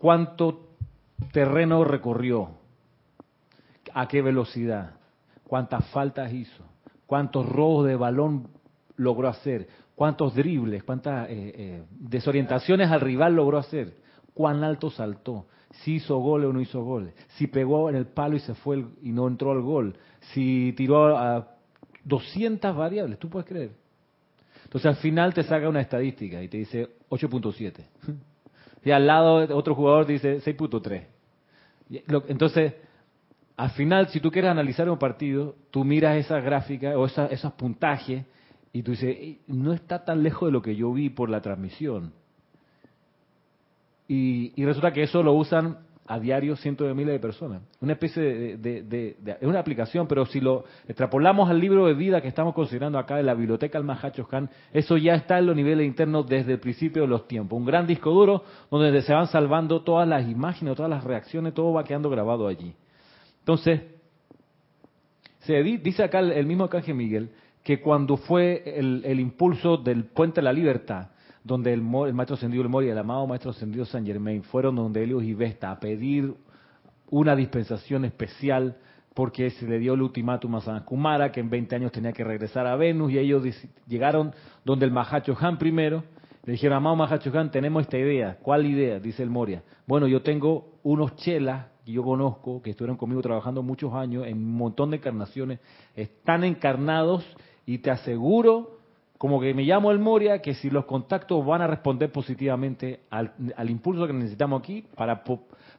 [0.00, 0.70] ¿Cuánto
[1.30, 2.48] terreno recorrió?
[3.94, 4.96] ¿A qué velocidad?
[5.46, 6.64] ¿Cuántas faltas hizo?
[7.06, 8.48] ¿Cuántos robos de balón
[8.96, 9.68] logró hacer?
[9.94, 10.82] ¿Cuántos dribles?
[10.82, 13.98] ¿Cuántas eh, eh, desorientaciones al rival logró hacer?
[14.34, 15.46] ¿Cuán alto saltó?
[15.70, 17.12] Si hizo gol o no hizo gol.
[17.36, 19.94] Si pegó en el palo y se fue y no entró al gol.
[20.32, 21.54] Si tiró a
[22.02, 23.87] 200 variables, ¿tú puedes creer?
[24.68, 27.72] Entonces al final te saca una estadística y te dice 8.7.
[28.84, 31.06] Y al lado otro jugador dice 6.3.
[32.28, 32.74] Entonces,
[33.56, 38.26] al final, si tú quieres analizar un partido, tú miras esa gráfica o esos puntajes
[38.70, 42.12] y tú dices, no está tan lejos de lo que yo vi por la transmisión.
[44.06, 47.60] Y resulta que eso lo usan a diario cientos de miles de personas.
[47.82, 52.28] Una especie de, es una aplicación, pero si lo extrapolamos al libro de vida que
[52.28, 53.86] estamos considerando acá de la biblioteca al
[54.26, 57.58] Khan, eso ya está en los niveles internos desde el principio de los tiempos.
[57.58, 61.74] Un gran disco duro donde se van salvando todas las imágenes, todas las reacciones, todo
[61.74, 62.74] va quedando grabado allí.
[63.40, 63.82] Entonces,
[65.40, 67.30] se dice acá el mismo Arcángel Miguel
[67.62, 71.08] que cuando fue el, el impulso del Puente de la Libertad,
[71.48, 75.24] donde el, maestro ascendido el Mori el amado maestro ascendido San Germain fueron donde Helios
[75.24, 76.34] y Vesta a pedir
[77.10, 78.76] una dispensación especial
[79.14, 82.22] porque se le dio el ultimátum a San Kumara que en 20 años tenía que
[82.22, 83.42] regresar a Venus y ellos
[83.88, 84.32] llegaron
[84.64, 86.04] donde el Mahacho Han primero
[86.44, 88.38] le dijeron, amado Mahacho Han, tenemos esta idea.
[88.40, 88.98] ¿Cuál idea?
[89.00, 89.62] Dice el Moria.
[89.86, 94.38] Bueno, yo tengo unos chelas que yo conozco, que estuvieron conmigo trabajando muchos años en
[94.38, 95.60] un montón de encarnaciones,
[95.94, 97.22] están encarnados
[97.66, 98.77] y te aseguro
[99.18, 103.32] como que me llamo el Moria, que si los contactos van a responder positivamente al,
[103.68, 105.24] impulso que necesitamos aquí para,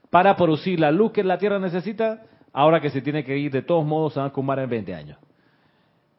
[0.10, 3.62] para producir la luz que la Tierra necesita, ahora que se tiene que ir de
[3.62, 5.18] todos modos a Kumara en 20 años.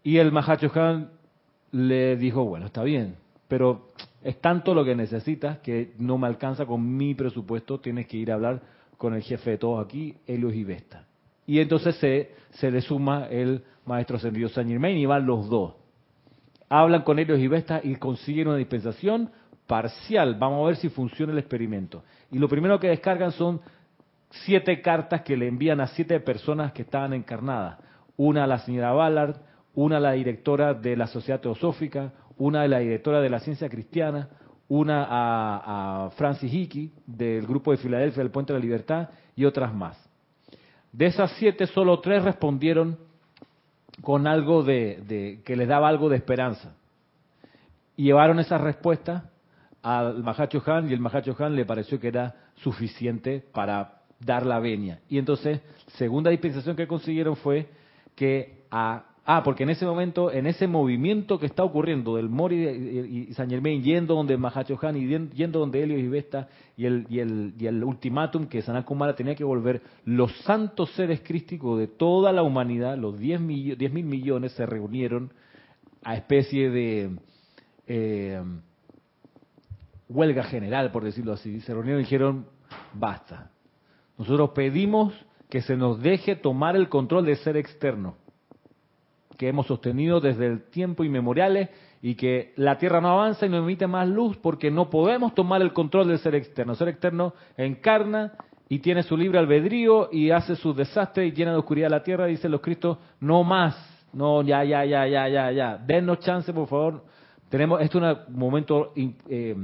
[0.02, 1.10] Y el Mahacho Han
[1.72, 3.16] le dijo, bueno, está bien,
[3.48, 3.88] pero
[4.24, 8.30] es tanto lo que necesitas que no me alcanza con mi presupuesto, tienes que ir
[8.30, 8.62] a hablar
[8.96, 11.04] con el jefe de todos aquí, Helios y Vesta.
[11.46, 15.79] Y entonces se, se le suma el maestro ascendido San Germain y van los dos
[16.70, 19.30] hablan con ellos y Vesta y consiguen una dispensación
[19.66, 20.36] parcial.
[20.36, 22.04] Vamos a ver si funciona el experimento.
[22.30, 23.60] Y lo primero que descargan son
[24.30, 27.78] siete cartas que le envían a siete personas que estaban encarnadas.
[28.16, 29.36] Una a la señora Ballard,
[29.74, 33.68] una a la directora de la Sociedad Teosófica, una a la directora de la Ciencia
[33.68, 34.28] Cristiana,
[34.68, 39.74] una a, Francis Hickey del grupo de Filadelfia del Puente de la Libertad y otras
[39.74, 39.98] más.
[40.92, 42.96] De esas siete, solo tres respondieron
[44.02, 46.74] con algo de, que les daba algo de esperanza.
[47.96, 49.30] Y llevaron esa respuesta
[49.82, 54.58] al Mahacho Han y el Mahacho Han le pareció que era suficiente para dar la
[54.58, 55.00] venia.
[55.08, 55.60] Y entonces,
[55.96, 57.68] segunda dispensación que consiguieron fue
[58.14, 62.66] que a Ah, porque en ese momento, en ese movimiento que está ocurriendo del Mori
[62.66, 67.20] y San Germain yendo donde Mahachohan y yendo donde Helios y Vesta y el, y
[67.20, 71.86] el, y el ultimátum que Sanat Kumara tenía que volver, los santos seres crísticos de
[71.86, 75.32] toda la humanidad, los 10 mil, mil millones, se reunieron
[76.02, 77.10] a especie de
[77.86, 78.42] eh,
[80.08, 81.60] huelga general, por decirlo así.
[81.60, 82.46] Se reunieron y dijeron,
[82.94, 83.52] basta.
[84.18, 85.14] Nosotros pedimos
[85.48, 88.16] que se nos deje tomar el control del ser externo
[89.40, 91.70] que hemos sostenido desde el tiempo inmemoriales
[92.02, 95.62] y que la Tierra no avanza y no emite más luz porque no podemos tomar
[95.62, 96.74] el control del ser externo.
[96.74, 98.34] El ser externo encarna
[98.68, 102.26] y tiene su libre albedrío y hace sus desastres y llena de oscuridad la Tierra,
[102.26, 103.74] dicen los Cristos, no más,
[104.12, 107.02] no, ya, ya, ya, ya, ya, ya, denos chance, por favor.
[107.48, 109.56] Tenemos, esto es un momento, eh,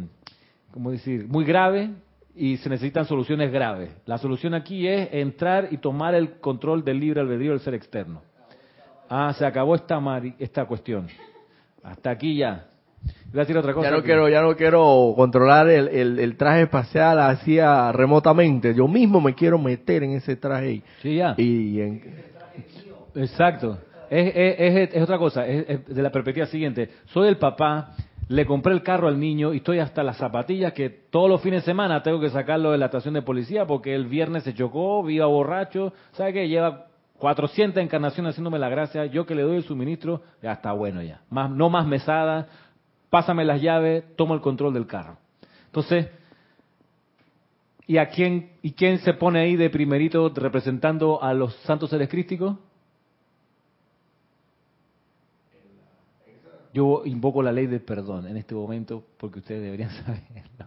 [0.72, 1.90] ¿cómo decir?, muy grave
[2.34, 3.90] y se necesitan soluciones graves.
[4.06, 8.22] La solución aquí es entrar y tomar el control del libre albedrío del ser externo.
[9.08, 10.00] Ah, se acabó esta,
[10.38, 11.08] esta cuestión.
[11.82, 12.66] Hasta aquí ya.
[13.30, 13.90] Voy a decir otra cosa.
[13.90, 17.58] Ya no quiero, ya no quiero controlar el, el, traje espacial así
[17.92, 18.74] remotamente.
[18.74, 20.82] Yo mismo me quiero meter en ese traje.
[21.02, 21.34] Sí, ya.
[21.36, 21.80] Y
[23.14, 23.78] Exacto.
[24.10, 26.90] Es, es, es, otra cosa, es, de la perspectiva siguiente.
[27.06, 27.92] Soy el papá,
[28.28, 31.62] le compré el carro al niño y estoy hasta las zapatillas que todos los fines
[31.62, 35.02] de semana tengo que sacarlo de la estación de policía porque el viernes se chocó,
[35.02, 36.48] viva borracho, ¿sabe qué?
[36.48, 36.86] Lleva
[37.18, 41.22] 400 encarnaciones haciéndome la gracia, yo que le doy el suministro, ya está bueno ya.
[41.30, 42.48] Más, no más mesada,
[43.10, 45.16] pásame las llaves, tomo el control del carro.
[45.66, 46.08] Entonces,
[47.86, 52.08] ¿y a quién, y quién se pone ahí de primerito representando a los santos seres
[52.08, 52.56] crísticos?
[56.74, 60.66] Yo invoco la ley del perdón en este momento porque ustedes deberían saberlo.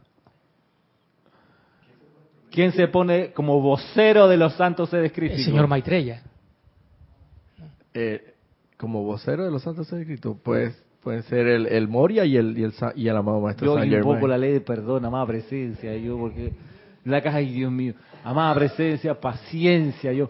[2.49, 5.45] ¿Quién se pone como vocero de los santos seres crísticos?
[5.45, 6.23] El señor Maitreya.
[7.93, 8.33] Eh,
[8.77, 12.57] como vocero de los santos seres crísticos, pues pueden ser el, el Moria y el,
[12.57, 14.29] y el, y el amado Maestro Yo Saint invoco Germain.
[14.29, 16.53] la ley de perdón, amada presencia, yo porque
[17.05, 20.29] la caja, ay Dios mío, amada presencia, paciencia, yo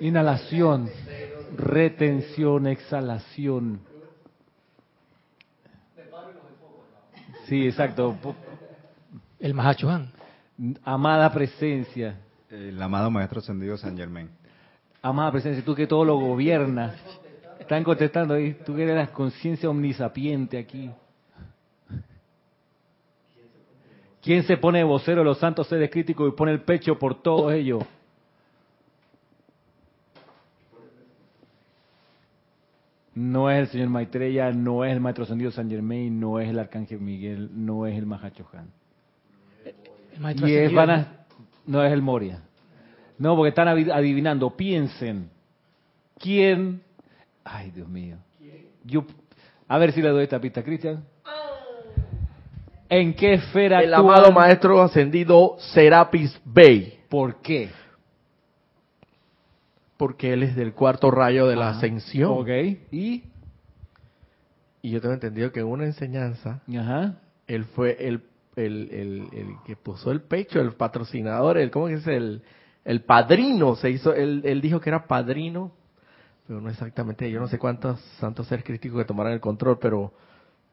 [0.00, 0.88] inhalación,
[1.56, 3.80] retención, exhalación.
[7.46, 8.16] Sí, exacto.
[9.38, 10.10] El Mahachohan.
[10.84, 12.18] Amada presencia,
[12.50, 14.30] El amado Maestro Ascendido San Germain.
[15.02, 16.94] Amada presencia, tú que todo lo gobiernas.
[17.58, 20.90] Están contestando ahí, tú que eres la conciencia omnisapiente aquí.
[24.22, 27.20] ¿Quién se pone de vocero de los santos seres críticos y pone el pecho por
[27.22, 27.82] todos ellos?
[33.14, 36.58] No es el señor Maitreya, no es el maestro ascendido San Germain, no es el
[36.58, 38.68] arcángel Miguel, no es el Mahachohan.
[39.64, 39.68] Y
[40.18, 40.74] es, ascendido.
[40.74, 41.26] van a-
[41.66, 42.40] no es el Moria.
[43.22, 44.50] No, porque están adivinando.
[44.56, 45.30] Piensen.
[46.18, 46.82] ¿Quién?
[47.44, 48.16] Ay, Dios mío.
[48.84, 49.04] Yo,
[49.68, 51.04] a ver si le doy esta pista, Cristian.
[52.88, 54.16] ¿En qué esfera El actúan?
[54.16, 57.70] amado Maestro Ascendido Serapis Bey, ¿Por qué?
[59.96, 62.32] porque él es del cuarto rayo de la ascensión.
[62.32, 62.48] Ok.
[62.90, 63.22] ¿Y?
[64.82, 67.20] Y yo tengo entendido que en una enseñanza, Ajá.
[67.46, 68.24] él fue el,
[68.56, 72.06] el, el, el que puso el pecho, el patrocinador, el, ¿cómo que es?
[72.08, 72.42] El,
[72.84, 75.72] el padrino, se hizo, él, él dijo que era padrino,
[76.46, 80.12] pero no exactamente, yo no sé cuántos santos seres críticos que tomaron el control, pero,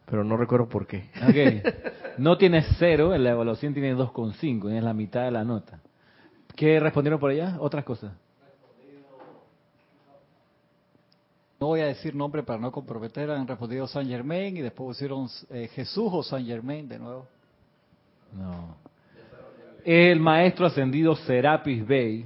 [0.05, 1.09] pero no recuerdo por qué.
[1.23, 1.93] Ok.
[2.17, 5.79] No tienes cero, en la evaluación tiene 2,5, y es la mitad de la nota.
[6.53, 7.55] ¿Qué respondieron por allá?
[7.61, 8.11] Otras cosas.
[11.61, 15.29] No voy a decir nombre para no comprometer, han respondido San Germain y después pusieron
[15.49, 17.25] eh, Jesús o San Germain de nuevo.
[18.33, 18.75] No.
[19.85, 22.25] El maestro ascendido Serapis Bey,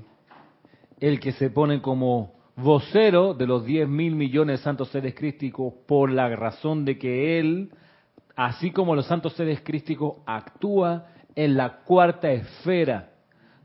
[0.99, 5.73] el que se pone como vocero de los 10 mil millones de santos seres crísticos
[5.87, 7.69] por la razón de que él,
[8.35, 13.11] así como los santos seres crísticos, actúa en la cuarta esfera.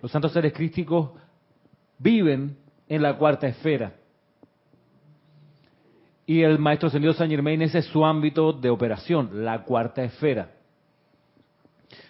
[0.02, 1.10] Los santos seres crísticos
[1.98, 3.94] viven en la cuarta esfera.
[6.26, 10.57] Y el maestro ascendido San Germain, ese es su ámbito de operación, la cuarta esfera.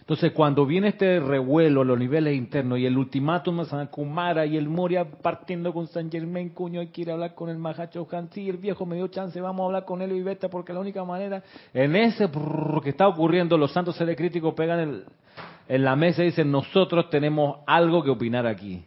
[0.09, 3.91] Entonces, cuando viene este revuelo a los niveles internos y el ultimátum de San
[4.51, 7.59] y el Moria partiendo con San Germain, cuño, hay que ir a hablar con el
[7.59, 10.49] Mahacho Han, sí, el viejo me dio chance, vamos a hablar con él y vete,
[10.49, 11.43] porque la única manera,
[11.75, 12.27] en ese
[12.83, 15.05] que está ocurriendo, los santos seres críticos pegan el-
[15.69, 18.83] en la mesa y dicen, nosotros tenemos algo que opinar aquí.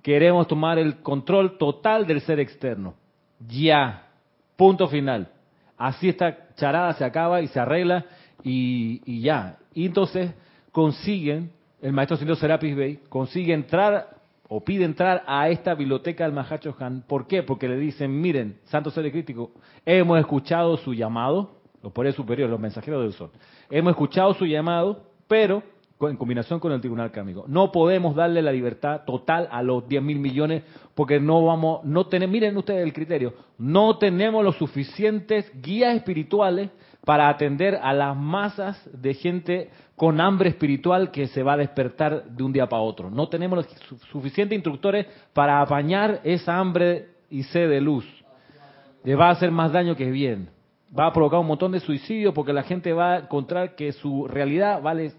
[0.00, 2.94] Queremos tomar el control total del ser externo.
[3.46, 4.06] Ya.
[4.56, 5.28] Punto final.
[5.76, 8.06] Así esta charada se acaba y se arregla
[8.42, 9.58] y, y ya.
[9.74, 10.32] Y entonces
[10.76, 14.10] consiguen, el maestro Silvio Serapis Bey consigue entrar
[14.46, 17.00] o pide entrar a esta biblioteca del Mahacho Han.
[17.00, 17.42] ¿Por qué?
[17.42, 19.52] Porque le dicen, miren, Santo Ser Crítico,
[19.86, 23.30] hemos escuchado su llamado, los poderes superiores, los mensajeros del sol.
[23.70, 25.62] Hemos escuchado su llamado, pero
[26.02, 27.46] en combinación con el tribunal kármico.
[27.48, 30.62] No podemos darle la libertad total a los 10 mil millones
[30.94, 36.68] porque no vamos, no tenemos, miren ustedes el criterio, no tenemos los suficientes guías espirituales
[37.06, 42.24] para atender a las masas de gente con hambre espiritual que se va a despertar
[42.24, 43.10] de un día para otro.
[43.12, 48.04] No tenemos los su- suficientes instructores para apañar esa hambre y sed de luz.
[49.04, 50.48] Le va a hacer más daño que bien.
[50.98, 54.26] Va a provocar un montón de suicidios porque la gente va a encontrar que su
[54.26, 55.12] realidad vale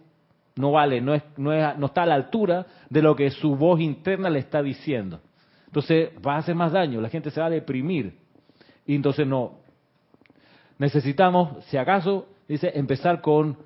[0.57, 3.55] no vale, no, es, no, es- no está a la altura de lo que su
[3.55, 5.21] voz interna le está diciendo.
[5.67, 8.17] Entonces va a hacer más daño, la gente se va a deprimir.
[8.85, 9.59] Y entonces no.
[10.79, 13.57] Necesitamos, si acaso, dice, empezar con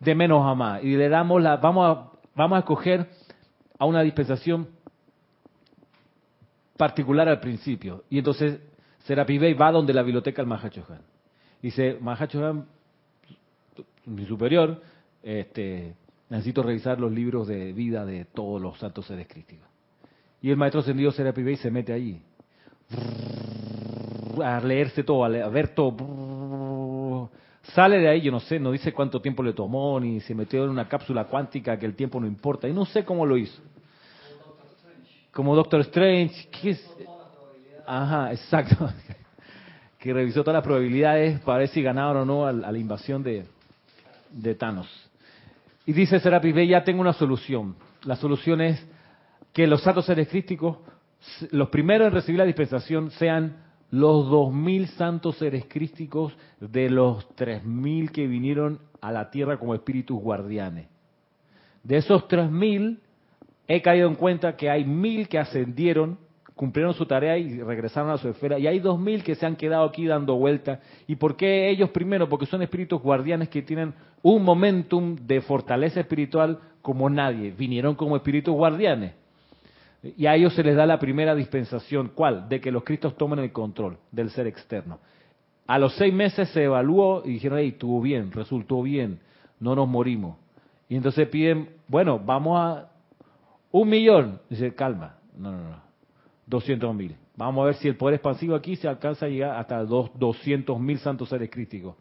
[0.00, 0.82] de menos a más.
[0.82, 3.06] Y le damos la, vamos a, vamos a escoger
[3.78, 4.68] a una dispensación
[6.76, 8.04] particular al principio.
[8.10, 8.60] Y entonces
[9.04, 11.02] Serapi Bey va donde la biblioteca del Mahachohan.
[11.62, 12.66] Dice, Mahachohan,
[14.06, 14.80] mi superior,
[15.22, 15.94] este,
[16.30, 19.68] necesito revisar los libros de vida de todos los santos seres crísticos.
[20.42, 22.22] Y el maestro ascendido Serapi Bey se mete allí.
[24.44, 27.30] A leerse todo, a, le- a ver todo.
[27.74, 30.64] Sale de ahí, yo no sé, no dice cuánto tiempo le tomó, ni se metió
[30.64, 32.68] en una cápsula cuántica que el tiempo no importa.
[32.68, 33.60] Y no sé cómo lo hizo.
[35.32, 36.48] Como Doctor Strange.
[36.50, 36.90] ¿qué es?
[37.86, 38.90] Ajá, exacto.
[39.98, 43.44] Que revisó todas las probabilidades para ver si ganaban o no a, la invasión de,
[44.54, 44.88] Thanos.
[45.84, 47.76] Y dice Serapis Bey, ya tengo una solución.
[48.04, 48.82] La solución es
[49.52, 50.78] que los santos seres crísticos,
[51.50, 53.56] los primeros en recibir la dispensación, sean
[53.90, 59.58] los dos mil santos seres crísticos de los tres mil que vinieron a la tierra
[59.58, 60.86] como espíritus guardianes.
[61.82, 63.00] De esos tres mil,
[63.66, 66.18] he caído en cuenta que hay mil que ascendieron
[66.60, 68.58] cumplieron su tarea y regresaron a su esfera.
[68.58, 70.78] Y hay dos mil que se han quedado aquí dando vueltas.
[71.06, 72.28] ¿Y por qué ellos primero?
[72.28, 77.50] Porque son espíritus guardianes que tienen un momentum de fortaleza espiritual como nadie.
[77.50, 79.14] Vinieron como espíritus guardianes.
[80.02, 82.12] Y a ellos se les da la primera dispensación.
[82.14, 82.48] ¿Cuál?
[82.48, 84.98] De que los cristos tomen el control del ser externo.
[85.66, 89.20] A los seis meses se evaluó y dijeron, hey, estuvo bien, resultó bien,
[89.60, 90.36] no nos morimos.
[90.88, 92.90] Y entonces piden, bueno, vamos a
[93.70, 94.40] un millón.
[94.48, 95.82] Dice, calma, no, no, no,
[96.46, 97.16] 200 mil.
[97.36, 100.78] Vamos a ver si el poder expansivo aquí se alcanza a llegar hasta dos, 200
[100.80, 101.94] mil santos seres críticos.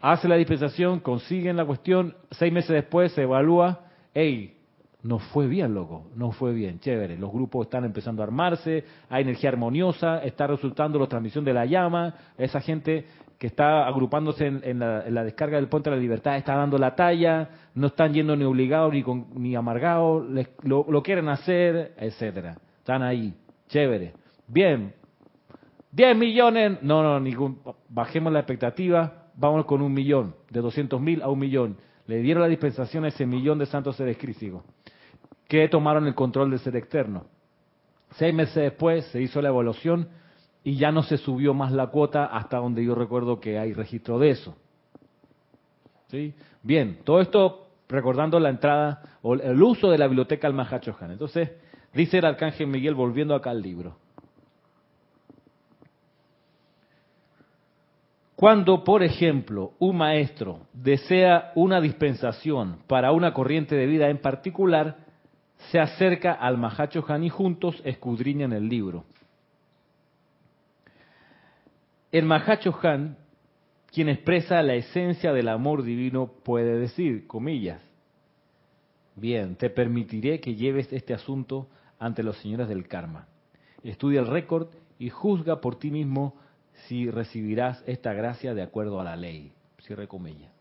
[0.00, 4.58] Hace la dispensación, consiguen la cuestión, seis meses después se evalúa, hey,
[5.04, 7.18] nos fue bien, loco, nos fue bien, chévere.
[7.18, 11.66] Los grupos están empezando a armarse, hay energía armoniosa, está resultando la transmisión de la
[11.66, 13.04] llama, esa gente
[13.38, 17.50] que está agrupándose en, la, descarga del puente de la libertad está dando la talla,
[17.74, 20.24] no están yendo ni obligados ni, ni amargados,
[20.62, 22.56] lo, quieren hacer, etcétera.
[22.78, 23.34] Están ahí,
[23.68, 24.14] chévere.
[24.48, 24.94] Bien,
[25.92, 27.58] 10 millones, no, no, ningún,
[27.90, 31.76] bajemos la expectativa, vamos con un millón, de 200 mil a un millón.
[32.06, 34.62] Le dieron la dispensación a ese millón de santos seres críticos
[35.62, 37.26] que tomaron el control del ser externo.
[38.16, 40.08] Seis meses después se hizo la evaluación
[40.64, 44.18] y ya no se subió más la cuota hasta donde yo recuerdo que hay registro
[44.18, 44.56] de eso.
[46.08, 46.34] ¿Sí?
[46.62, 51.12] Bien, todo esto recordando la entrada o el uso de la biblioteca al Mahachohan.
[51.12, 51.52] Entonces,
[51.92, 53.96] dice el arcángel Miguel volviendo acá al libro.
[58.34, 65.03] Cuando, por ejemplo, un maestro desea una dispensación para una corriente de vida en particular,
[65.70, 69.04] se acerca al Mahacho Han y juntos escudriñan el libro.
[72.12, 73.16] El Mahacho Han,
[73.92, 77.80] quien expresa la esencia del amor divino, puede decir, comillas,
[79.16, 83.26] bien, te permitiré que lleves este asunto ante los señores del karma.
[83.82, 86.36] Estudia el récord y juzga por ti mismo
[86.86, 89.52] si recibirás esta gracia de acuerdo a la ley.
[89.78, 90.53] Cierre comillas.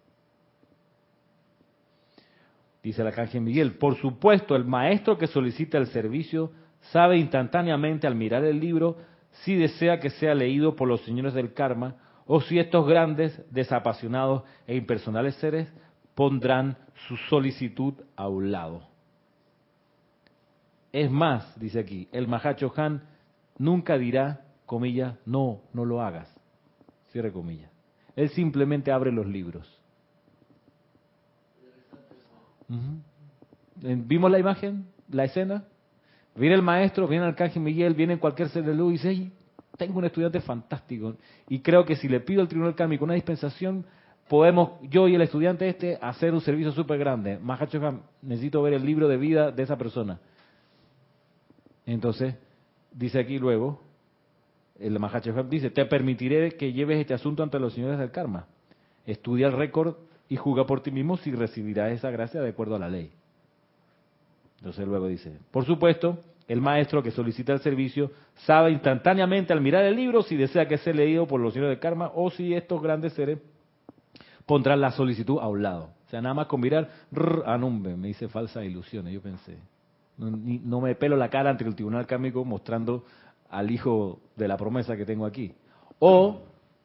[2.83, 6.51] Dice el arcángel Miguel, por supuesto, el maestro que solicita el servicio
[6.91, 8.97] sabe instantáneamente al mirar el libro
[9.31, 14.43] si desea que sea leído por los señores del karma o si estos grandes, desapasionados
[14.67, 15.71] e impersonales seres
[16.13, 18.87] pondrán su solicitud a un lado.
[20.91, 23.03] Es más, dice aquí, el Mahacho Han
[23.57, 26.31] nunca dirá, comillas, no, no lo hagas.
[27.11, 27.71] Cierre comillas.
[28.15, 29.82] Él simplemente abre los libros.
[33.81, 34.85] ¿Vimos la imagen?
[35.09, 35.63] ¿La escena?
[36.35, 39.31] Viene el maestro, viene el arcángel Miguel, viene cualquier ser de luz y dice,
[39.77, 41.15] tengo un estudiante fantástico.
[41.47, 43.85] Y creo que si le pido al tribunal kármico una dispensación,
[44.27, 47.37] podemos, yo y el estudiante este, hacer un servicio súper grande.
[47.39, 50.19] Mahachohan, necesito ver el libro de vida de esa persona.
[51.85, 52.35] Entonces,
[52.91, 53.81] dice aquí luego,
[54.79, 58.47] el Mahachohan dice, te permitiré que lleves este asunto ante los señores del karma.
[59.05, 59.97] Estudia el récord
[60.29, 63.11] y juzga por ti mismo si recibirás esa gracia de acuerdo a la ley.
[64.57, 68.11] Entonces luego dice, por supuesto, el maestro que solicita el servicio
[68.45, 71.79] sabe instantáneamente al mirar el libro si desea que sea leído por los señores de
[71.79, 73.39] karma o si estos grandes seres
[74.45, 75.89] pondrán la solicitud a un lado.
[76.05, 76.89] O sea, nada más con mirar,
[77.45, 79.57] anumbe, me dice falsas ilusiones, yo pensé.
[80.17, 83.03] No, no, me pelo la cara ante el tribunal kármico mostrando
[83.49, 85.53] al hijo de la promesa que tengo aquí.
[85.99, 86.41] O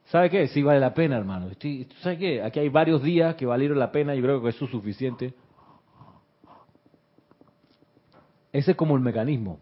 [0.09, 0.49] ¿Sabe qué?
[0.49, 1.51] Sí vale la pena, hermano.
[2.01, 2.43] ¿Sabe qué?
[2.43, 5.35] Aquí hay varios días que valieron la pena, yo creo que eso es suficiente.
[8.53, 9.61] Ese es como el mecanismo.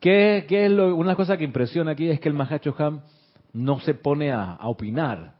[0.00, 2.10] ¿Qué, qué es lo, una cosa que impresiona aquí?
[2.10, 3.00] Es que el Mahacho Ham
[3.54, 5.34] no se pone a, opinar,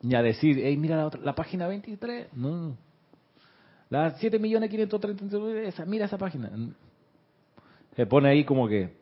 [0.00, 2.32] ni a decir, hey, mira la, la página 23.
[2.32, 2.78] No,
[3.90, 6.50] La 7.530.000, esa, mira esa página.
[7.94, 8.96] Se pone ahí como que,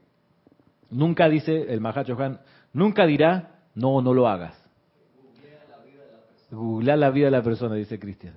[0.90, 2.40] nunca dice el Mahacho Han,
[2.72, 4.56] nunca dirá, no, no lo hagas.
[6.50, 8.34] Googlear la vida de la persona, dice Cristian.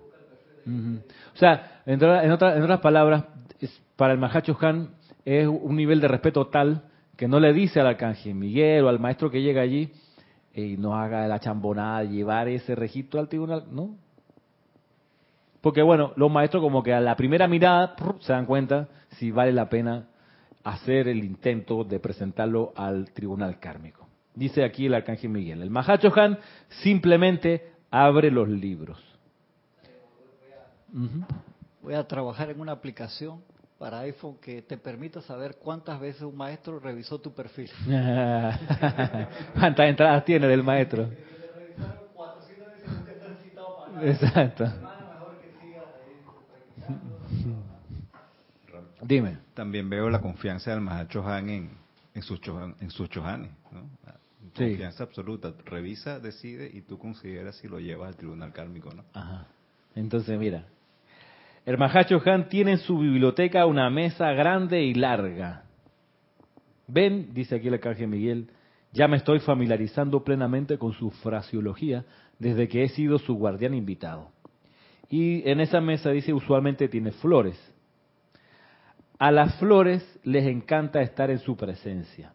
[0.66, 3.26] O sea, en, en, otras palabras,
[3.96, 4.90] para el Mahacho Han
[5.24, 6.84] es un nivel de respeto tal
[7.18, 9.92] que no le dice al arcángel Miguel o al maestro que llega allí,
[10.54, 13.96] y no haga la chambonada, llevar ese registro al tribunal, no.
[15.62, 19.52] Porque bueno, los maestros como que a la primera mirada se dan cuenta si vale
[19.52, 20.08] la pena
[20.64, 24.05] hacer el intento de presentarlo al tribunal kármico
[24.36, 25.62] dice aquí el arcángel Miguel.
[25.62, 26.38] El Mahacho Han
[26.84, 28.98] simplemente abre los libros.
[31.82, 33.42] Voy a trabajar en una aplicación
[33.78, 37.70] para iPhone que te permita saber cuántas veces un maestro revisó tu perfil.
[39.54, 41.10] ¿Cuántas entradas tiene del maestro?
[44.02, 44.66] Exacto.
[49.02, 49.38] Dime.
[49.54, 51.70] También veo la confianza del Mahacho Han en,
[52.14, 53.82] en sus chohan- en sus chohanes, ¿no?
[54.54, 54.70] Sí.
[54.70, 55.54] Confianza absoluta.
[55.66, 59.04] Revisa, decide y tú consideras si lo llevas al tribunal kármico, ¿no?
[59.14, 59.48] Ajá.
[59.96, 60.66] Entonces, mira.
[61.66, 65.64] El Mahacho Han tiene en su biblioteca una mesa grande y larga.
[66.88, 68.50] Ven, dice aquí el arcángel Miguel,
[68.94, 72.06] ya me estoy familiarizando plenamente con su fraseología
[72.38, 74.30] desde que he sido su guardián invitado.
[75.10, 77.60] Y en esa mesa dice usualmente tiene flores.
[79.18, 82.35] A las flores les encanta estar en su presencia.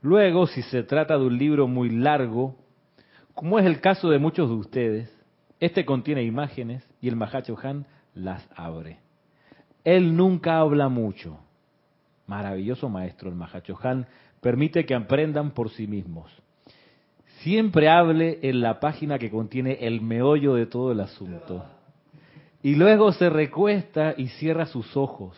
[0.00, 2.54] Luego, si se trata de un libro muy largo,
[3.34, 5.18] como es el caso de muchos de ustedes,
[5.60, 8.98] este contiene imágenes y el Mahacho Han las abre.
[9.84, 11.38] Él nunca habla mucho.
[12.26, 14.06] Maravilloso maestro, el Mahacho Han
[14.40, 16.30] permite que aprendan por sí mismos.
[17.40, 21.64] Siempre hable en la página que contiene el meollo de todo el asunto.
[22.62, 25.36] Y luego se recuesta y cierra sus ojos.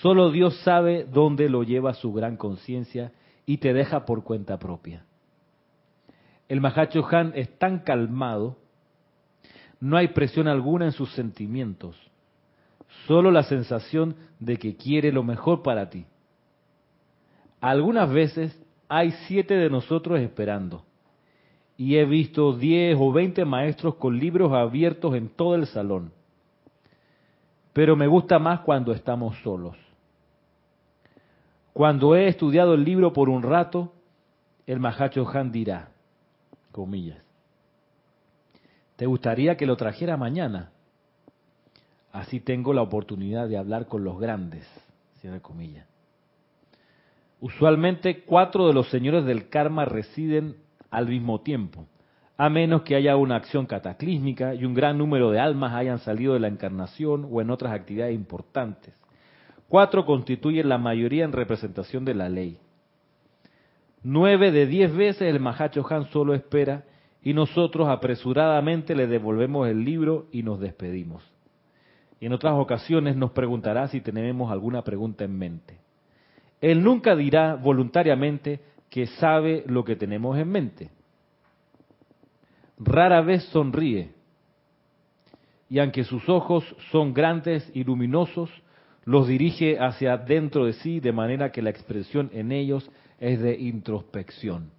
[0.00, 3.12] Solo Dios sabe dónde lo lleva su gran conciencia
[3.46, 5.04] y te deja por cuenta propia.
[6.48, 8.56] El Mahacho Han es tan calmado,
[9.80, 11.96] no hay presión alguna en sus sentimientos,
[13.06, 16.06] solo la sensación de que quiere lo mejor para ti.
[17.60, 20.84] Algunas veces hay siete de nosotros esperando,
[21.76, 26.12] y he visto diez o veinte maestros con libros abiertos en todo el salón,
[27.72, 29.76] pero me gusta más cuando estamos solos.
[31.76, 33.92] Cuando he estudiado el libro por un rato,
[34.66, 35.90] el Mahacho Han dirá,
[36.72, 37.18] comillas,
[38.96, 40.70] ¿te gustaría que lo trajera mañana?
[42.12, 44.66] Así tengo la oportunidad de hablar con los grandes,
[45.20, 45.86] cierra comillas.
[47.42, 50.56] Usualmente cuatro de los señores del karma residen
[50.90, 51.84] al mismo tiempo,
[52.38, 56.32] a menos que haya una acción cataclísmica y un gran número de almas hayan salido
[56.32, 58.94] de la encarnación o en otras actividades importantes.
[59.68, 62.58] Cuatro constituyen la mayoría en representación de la ley.
[64.02, 66.84] Nueve de diez veces el Mahacho Han solo espera
[67.22, 71.24] y nosotros apresuradamente le devolvemos el libro y nos despedimos.
[72.20, 75.78] Y en otras ocasiones nos preguntará si tenemos alguna pregunta en mente.
[76.60, 80.90] Él nunca dirá voluntariamente que sabe lo que tenemos en mente.
[82.78, 84.12] Rara vez sonríe.
[85.68, 88.50] Y aunque sus ojos son grandes y luminosos,
[89.06, 93.56] los dirige hacia dentro de sí de manera que la expresión en ellos es de
[93.56, 94.70] introspección.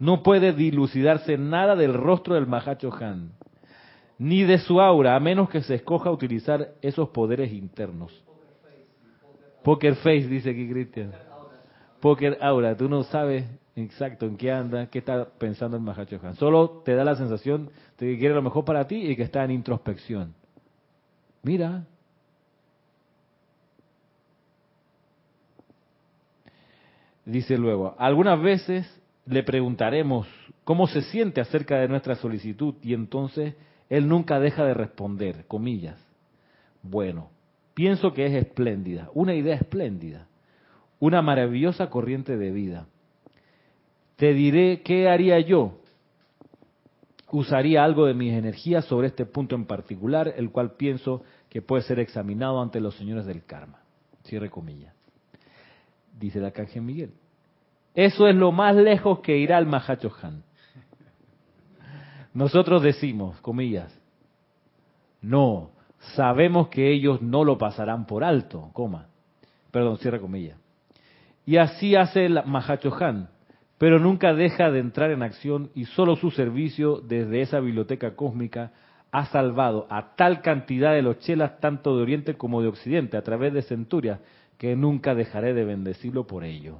[0.00, 3.30] No puede dilucidarse nada del rostro del Mahacho Han,
[4.18, 8.12] ni de su aura, a menos que se escoja utilizar esos poderes internos.
[9.62, 11.12] Poker face, dice aquí Cristian.
[12.00, 13.44] Poker aura, tú no sabes
[13.76, 16.34] exacto en qué anda, qué está pensando el Mahacho Han.
[16.34, 19.44] Solo te da la sensación de que quiere lo mejor para ti y que está
[19.44, 20.34] en introspección.
[21.44, 21.84] Mira,
[27.24, 30.26] Dice luego, algunas veces le preguntaremos
[30.64, 33.54] cómo se siente acerca de nuestra solicitud y entonces
[33.88, 35.98] él nunca deja de responder, comillas.
[36.82, 37.30] Bueno,
[37.74, 40.26] pienso que es espléndida, una idea espléndida,
[40.98, 42.86] una maravillosa corriente de vida.
[44.16, 45.78] Te diré qué haría yo.
[47.30, 51.82] Usaría algo de mis energías sobre este punto en particular, el cual pienso que puede
[51.82, 53.80] ser examinado ante los señores del karma.
[54.24, 55.01] Cierre comillas
[56.22, 57.12] dice el arcángel Miguel.
[57.94, 60.44] Eso es lo más lejos que irá el Mahacho Han.
[62.32, 63.92] Nosotros decimos, comillas,
[65.20, 65.72] no,
[66.14, 69.08] sabemos que ellos no lo pasarán por alto, coma,
[69.70, 70.58] perdón, cierra comillas.
[71.44, 73.28] Y así hace el Mahacho Han,
[73.76, 78.72] pero nunca deja de entrar en acción y solo su servicio desde esa biblioteca cósmica
[79.10, 83.22] ha salvado a tal cantidad de los chelas tanto de Oriente como de Occidente a
[83.22, 84.20] través de centurias
[84.62, 86.78] que nunca dejaré de bendecirlo por ello.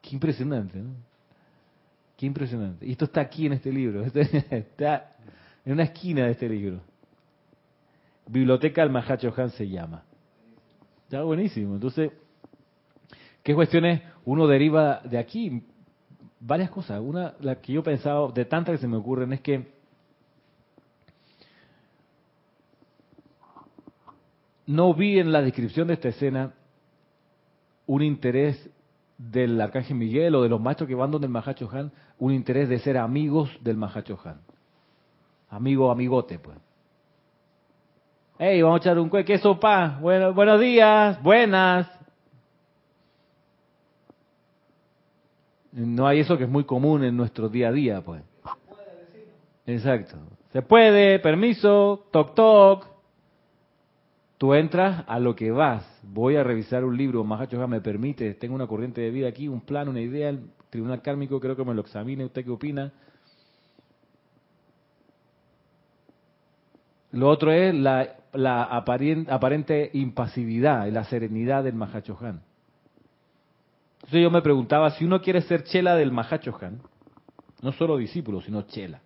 [0.00, 0.94] Qué impresionante, ¿no?
[2.16, 2.86] Qué impresionante.
[2.86, 5.16] Y esto está aquí en este libro, está
[5.64, 6.80] en una esquina de este libro.
[8.28, 10.04] Biblioteca del Mahacho Han se llama.
[11.06, 11.74] Está buenísimo.
[11.74, 12.12] Entonces,
[13.42, 15.60] ¿qué cuestiones uno deriva de aquí?
[16.38, 17.00] Varias cosas.
[17.00, 19.75] Una, la que yo he pensado, de tantas que se me ocurren, es que
[24.66, 26.52] no vi en la descripción de esta escena
[27.86, 28.68] un interés
[29.16, 32.68] del Arcángel Miguel o de los maestros que van donde el Mahacho Han, un interés
[32.68, 34.40] de ser amigos del Mahacho Han.
[35.48, 36.58] Amigo, amigote, pues.
[38.38, 39.98] Hey, vamos a echar un cue, ¿qué sopa?
[40.00, 41.88] Bueno, buenos días, buenas.
[45.72, 48.22] No hay eso que es muy común en nuestro día a día, pues.
[49.66, 50.16] Exacto.
[50.52, 52.95] Se puede, permiso, toc toc.
[54.38, 55.84] Tú entras a lo que vas.
[56.02, 59.62] Voy a revisar un libro, Mahacho me permite, tengo una corriente de vida aquí, un
[59.62, 62.92] plan, una idea, el tribunal kármico creo que me lo examine, ¿usted qué opina?
[67.12, 72.42] Lo otro es la, aparien- aparente impasividad, la serenidad del Mahachohan.
[73.94, 76.78] Entonces yo me preguntaba, si uno quiere ser chela del Mahachohan,
[77.62, 79.00] no solo discípulo, sino chela,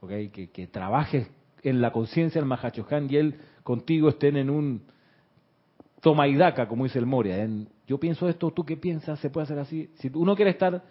[0.00, 0.10] ¿ok?
[0.32, 1.30] que, que trabajes
[1.62, 4.80] en la conciencia del Mahachohan y él contigo estén en un
[6.00, 7.44] toma y daca, como dice el Moria.
[7.44, 9.20] en, yo pienso esto, ¿tú qué piensas?
[9.20, 9.90] ¿Se puede hacer así?
[9.96, 10.82] Si uno quiere estar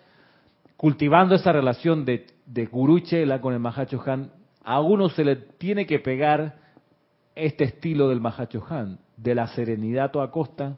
[0.76, 4.30] cultivando esa relación de, de gurú y chela con el Mahachohan,
[4.64, 6.60] a uno se le tiene que pegar
[7.34, 10.78] este estilo del Mahachohan, de la serenidad a toda costa,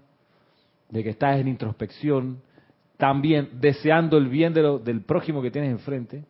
[0.90, 2.42] de que estás en introspección,
[2.96, 6.24] también deseando el bien del prójimo que tienes enfrente,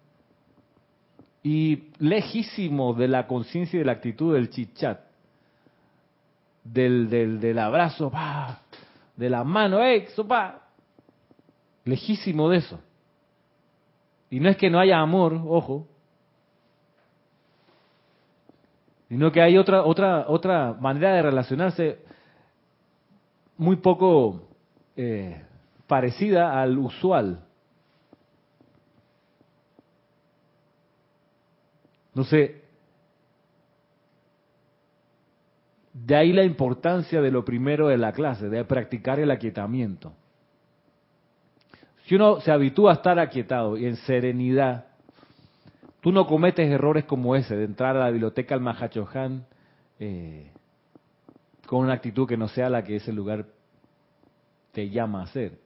[1.43, 5.08] y lejísimo de la conciencia y de la actitud del chit-chat,
[6.63, 8.61] del, del, del abrazo, pa,
[9.15, 10.61] de la mano, ¡eh, sopa!
[11.85, 12.79] Lejísimo de eso.
[14.29, 15.87] Y no es que no haya amor, ojo,
[19.07, 21.99] sino que hay otra otra otra manera de relacionarse
[23.57, 24.47] muy poco
[24.95, 25.43] eh,
[25.87, 27.43] parecida al usual.
[32.13, 32.63] No sé,
[36.09, 40.11] de ahí la importancia de lo primero de la clase, de practicar el aquietamiento.
[42.05, 44.87] Si uno se habitúa a estar aquietado y en serenidad,
[46.01, 49.45] tú no cometes errores como ese, de entrar a la biblioteca al Mahachohan
[49.99, 50.51] eh,
[51.67, 53.45] con una actitud que no sea la que ese lugar
[54.71, 55.59] te llama a hacer.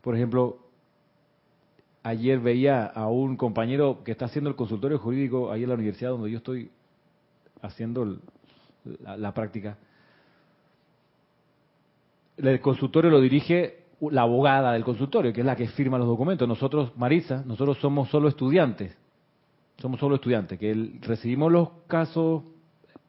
[0.00, 0.58] Por ejemplo,
[2.02, 6.10] ayer veía a un compañero que está haciendo el consultorio jurídico ahí en la universidad
[6.10, 6.72] donde yo estoy
[7.62, 8.18] haciendo
[9.00, 9.78] la, práctica.
[12.36, 16.46] El consultorio lo dirige la abogada del consultorio, que es la que firma los documentos.
[16.48, 18.96] Nosotros, Marisa, nosotros somos solo estudiantes.
[19.78, 22.42] Somos solo estudiantes, que recibimos los casos,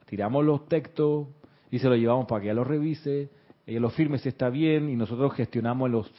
[0.06, 1.28] tiramos los textos
[1.70, 3.30] y se los llevamos para que ella los revise,
[3.66, 6.10] ella los firme si está bien y nosotros gestionamos en los,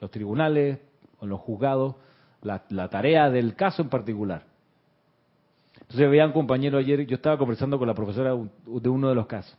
[0.00, 0.78] los tribunales,
[1.20, 1.96] en los juzgados,
[2.42, 4.47] la, la tarea del caso en particular.
[5.88, 9.26] Entonces veía un compañero ayer, yo estaba conversando con la profesora de uno de los
[9.26, 9.56] casos,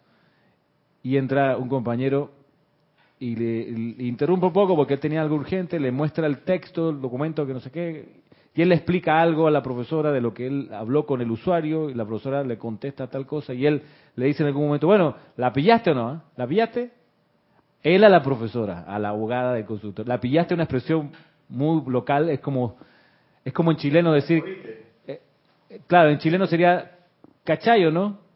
[1.02, 2.30] y entra un compañero
[3.18, 7.02] y le, interrumpe un poco porque él tenía algo urgente, le muestra el texto, el
[7.02, 8.22] documento, que no sé qué,
[8.54, 11.32] y él le explica algo a la profesora de lo que él habló con el
[11.32, 13.82] usuario, y la profesora le contesta tal cosa, y él
[14.16, 16.10] le dice en algún momento, bueno, ¿la pillaste o no?
[16.10, 16.24] ah?
[16.38, 16.92] ¿La pillaste?
[17.82, 20.08] Él a la profesora, a la abogada del consultor.
[20.08, 20.54] ¿La pillaste?
[20.54, 21.12] Una expresión
[21.48, 22.78] muy local, es como,
[23.44, 24.44] es como en chileno decir,
[25.88, 26.91] claro, en chileno sería
[27.43, 28.30] cachayo, ¿no?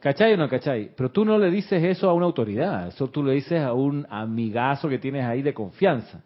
[0.00, 0.90] ¿Cachai o no cachai?
[0.96, 4.06] Pero tú no le dices eso a una autoridad, eso tú le dices a un
[4.08, 6.22] amigazo que tienes ahí de confianza.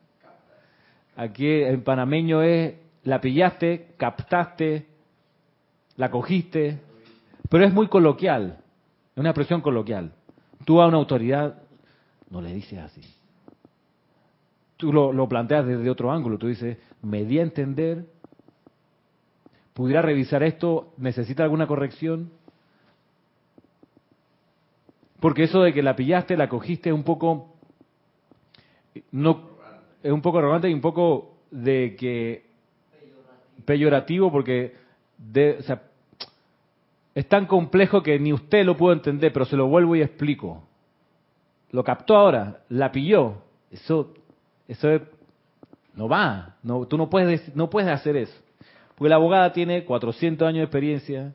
[1.17, 4.87] Aquí en panameño es, la pillaste, captaste,
[5.97, 6.79] la cogiste,
[7.51, 8.59] pero es muy coloquial,
[9.13, 10.13] es una expresión coloquial.
[10.65, 11.61] Tú a una autoridad
[12.31, 13.03] no le dices así.
[14.77, 18.07] Tú lo, lo planteas desde otro ángulo, tú dices, me di a entender,
[19.75, 22.31] pudiera revisar esto, necesita alguna corrección,
[25.21, 27.55] porque eso de que la pillaste, la cogiste es un poco
[29.11, 29.51] no
[30.03, 32.45] es un poco arrogante y un poco de que
[33.65, 34.77] peyorativo porque
[35.17, 35.83] de, o sea,
[37.15, 40.65] es tan complejo que ni usted lo puede entender, pero se lo vuelvo y explico.
[41.71, 43.37] Lo captó ahora, la pilló.
[43.71, 44.13] Eso
[44.69, 45.03] eso es-
[45.95, 48.44] no va, no tú no puedes no puedes hacer eso.
[48.97, 51.35] Porque la abogada tiene 400 años de experiencia,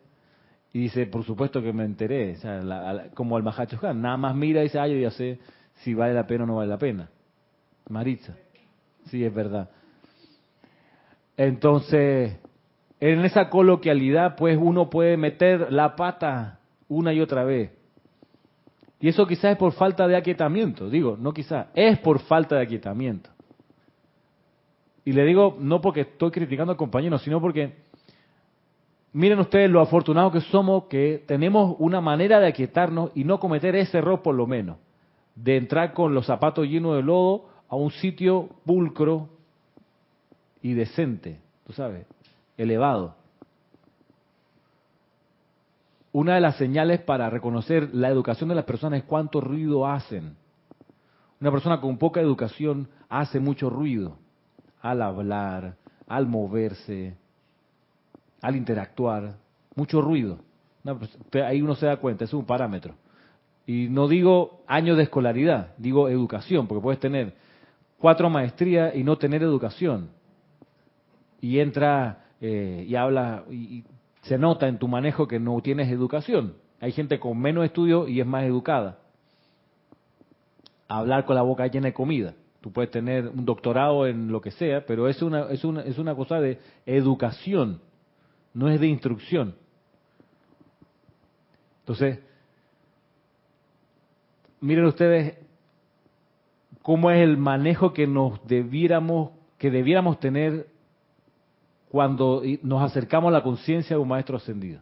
[0.71, 4.35] y dice, por supuesto que me enteré, o sea, la- como al Mahacho nada más
[4.35, 5.39] mira y dice, ah, yo ya sé
[5.83, 7.09] si vale la pena o no vale la pena.
[7.89, 8.35] Maritza,
[9.05, 9.69] sí, es verdad.
[11.37, 12.37] Entonces,
[12.99, 17.71] en esa coloquialidad, pues uno puede meter la pata una y otra vez.
[18.99, 22.63] Y eso quizás es por falta de aquietamiento, digo, no quizás, es por falta de
[22.63, 23.29] aquietamiento.
[25.09, 27.73] Y le digo, no porque estoy criticando al compañero, sino porque
[29.11, 33.75] Miren ustedes lo afortunados que somos que tenemos una manera de aquietarnos y no cometer
[33.75, 34.77] ese error por lo menos,
[35.33, 39.29] de entrar con los zapatos llenos de lodo a un sitio pulcro
[40.61, 42.05] y decente, tú sabes,
[42.55, 43.15] elevado.
[46.11, 50.35] Una de las señales para reconocer la educación de las personas es cuánto ruido hacen.
[51.41, 54.19] Una persona con poca educación hace mucho ruido
[54.81, 55.75] al hablar,
[56.07, 57.15] al moverse,
[58.41, 59.35] al interactuar,
[59.75, 60.39] mucho ruido.
[60.83, 62.95] Pues, ahí uno se da cuenta, es un parámetro.
[63.65, 67.33] Y no digo años de escolaridad, digo educación, porque puedes tener
[67.99, 70.09] cuatro maestrías y no tener educación.
[71.41, 73.85] Y entra eh, y habla y, y
[74.23, 76.55] se nota en tu manejo que no tienes educación.
[76.79, 78.99] Hay gente con menos estudio y es más educada.
[80.87, 82.33] Hablar con la boca llena de comida.
[82.61, 85.97] Tú puedes tener un doctorado en lo que sea, pero es una, es una, es
[85.97, 87.81] una cosa de educación,
[88.53, 89.55] no es de instrucción.
[91.81, 92.19] Entonces,
[94.59, 95.37] miren ustedes
[96.81, 100.67] cómo es el manejo que nos debiéramos, que debiéramos tener
[101.89, 104.81] cuando nos acercamos a la conciencia de un maestro ascendido,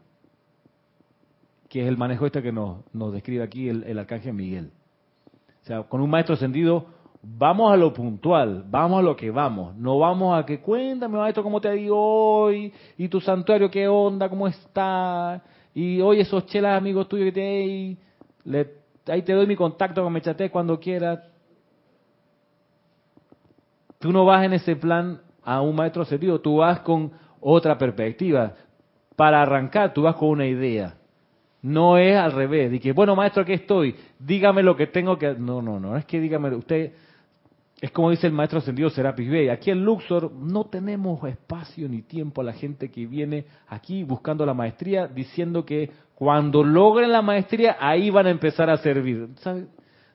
[1.69, 4.71] que es el manejo este que nos, nos describe aquí el, el arcángel Miguel.
[5.61, 6.87] O sea, con un maestro ascendido
[7.21, 11.43] vamos a lo puntual, vamos a lo que vamos, no vamos a que cuéntame maestro
[11.43, 15.41] cómo te ha hoy y tu santuario qué onda, cómo está
[15.73, 17.97] y hoy esos chelas amigos tuyos que te ahí,
[18.45, 18.67] le,
[19.07, 21.19] ahí te doy mi contacto que me chatees cuando quieras.
[23.99, 28.53] Tú no vas en ese plan a un maestro ascendido, tú vas con otra perspectiva.
[29.15, 30.95] Para arrancar, tú vas con una idea.
[31.61, 35.35] No es al revés, de que, bueno, maestro, aquí estoy, dígame lo que tengo que...
[35.35, 36.93] No, no, no, es que dígame, usted,
[37.79, 42.01] es como dice el maestro ascendido Serapis Bey, aquí en Luxor no tenemos espacio ni
[42.01, 47.21] tiempo a la gente que viene aquí buscando la maestría, diciendo que cuando logren la
[47.21, 49.29] maestría, ahí van a empezar a servir.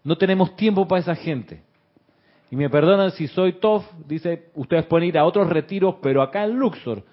[0.03, 1.63] No tenemos tiempo para esa gente.
[2.51, 6.45] Y me perdonan si soy tough, dice, ustedes pueden ir a otros retiros, pero acá
[6.45, 7.05] en Luxor,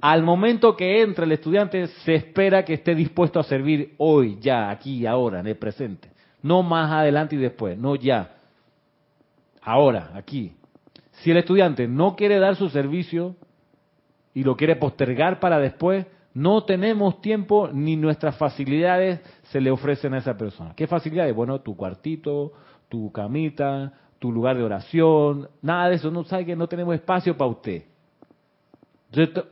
[0.00, 4.68] al momento que entra el estudiante, se espera que esté dispuesto a servir hoy, ya,
[4.68, 6.10] aquí, ahora, en el presente.
[6.42, 8.37] No más adelante y después, no ya.
[9.62, 10.54] Ahora, aquí.
[11.12, 13.34] Si el estudiante no quiere dar su servicio
[14.34, 20.14] y lo quiere postergar para después, no tenemos tiempo ni nuestras facilidades se le ofrecen
[20.14, 20.74] a esa persona.
[20.76, 21.34] ¿Qué facilidades?
[21.34, 22.52] Bueno, tu cuartito,
[22.88, 26.10] tu camita, tu lugar de oración, nada de eso.
[26.10, 27.82] No sabe que no tenemos espacio para usted.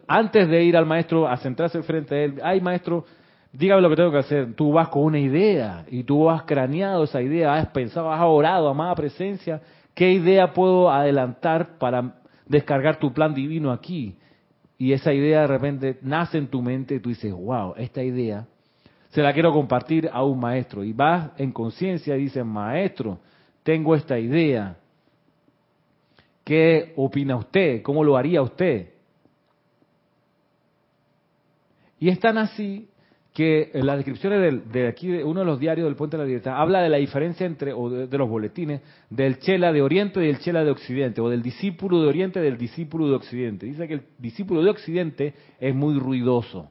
[0.07, 3.05] Antes de ir al maestro a centrarse frente a él, ay maestro,
[3.53, 4.55] dígame lo que tengo que hacer.
[4.55, 8.69] Tú vas con una idea y tú has craneado esa idea, has pensado, has orado,
[8.69, 9.61] amada presencia.
[9.97, 14.15] ¿Qué idea puedo adelantar para descargar tu plan divino aquí?
[14.77, 18.47] Y esa idea de repente nace en tu mente y tú dices, wow, esta idea
[19.09, 20.85] se la quiero compartir a un maestro.
[20.85, 23.19] Y vas en conciencia y dices, maestro,
[23.63, 24.77] tengo esta idea.
[26.45, 27.81] ¿Qué opina usted?
[27.81, 28.91] ¿Cómo lo haría usted?
[31.99, 32.91] Y es tan así
[33.37, 36.23] que en las descripciones del- de, aquí, de uno de los diarios del Puente de
[36.23, 38.81] la Libertad, habla de la diferencia entre, o de, de los boletines,
[39.11, 42.43] del Chela de Oriente y el Chela de Occidente, o del discípulo de Oriente y
[42.45, 43.67] del discípulo de Occidente.
[43.67, 46.71] Dice que el discípulo de Occidente es muy ruidoso.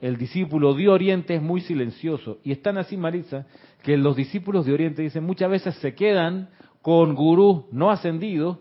[0.00, 2.38] El discípulo de Oriente es muy silencioso.
[2.44, 3.44] Y están así, Marisa,
[3.82, 6.48] que los discípulos de Oriente, dicen, muchas veces se quedan
[6.80, 8.56] con gurús no ascendidos,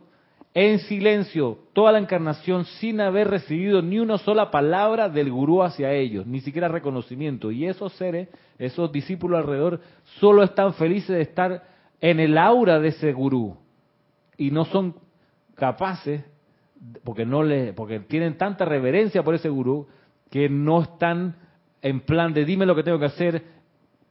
[0.60, 5.94] en silencio, toda la encarnación, sin haber recibido ni una sola palabra del gurú hacia
[5.94, 7.52] ellos, ni siquiera reconocimiento.
[7.52, 8.28] Y esos seres,
[8.58, 9.82] esos discípulos alrededor,
[10.20, 11.64] solo están felices de estar
[12.02, 13.56] en el aura de ese gurú.
[14.36, 14.96] Y no son
[15.54, 16.26] capaces,
[17.04, 19.88] porque, no le, porque tienen tanta reverencia por ese gurú,
[20.32, 21.36] que no están
[21.84, 23.44] en plan de dime lo que tengo que hacer,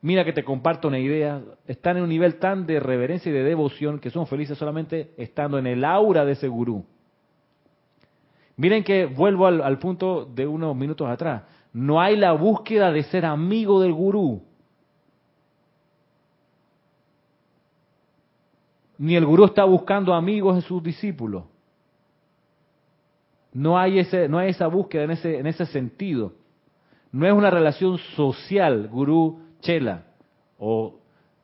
[0.03, 3.43] mira que te comparto una idea, están en un nivel tan de reverencia y de
[3.43, 6.85] devoción que son felices solamente estando en el aura de ese gurú.
[8.57, 11.43] Miren que vuelvo al, al punto de unos minutos atrás,
[11.73, 14.43] no hay la búsqueda de ser amigo del gurú.
[18.99, 21.45] Ni el gurú está buscando amigos en sus discípulos.
[23.53, 26.33] No hay, ese, no hay esa búsqueda en ese, en ese sentido.
[27.13, 30.05] No es una relación social, gurú chela
[30.59, 30.99] o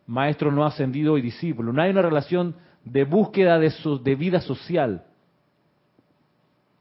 [0.06, 1.72] maestro no ascendido y discípulo.
[1.72, 2.54] No hay una relación
[2.84, 5.04] de búsqueda de, de vida social.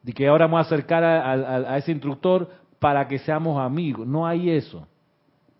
[0.03, 4.07] De que ahora vamos a acercar a, a- a ese instructor para que seamos amigos.
[4.07, 4.88] No hay eso.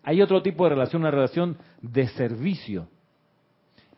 [0.02, 2.88] Hay otro tipo de relación, una relación de servicio.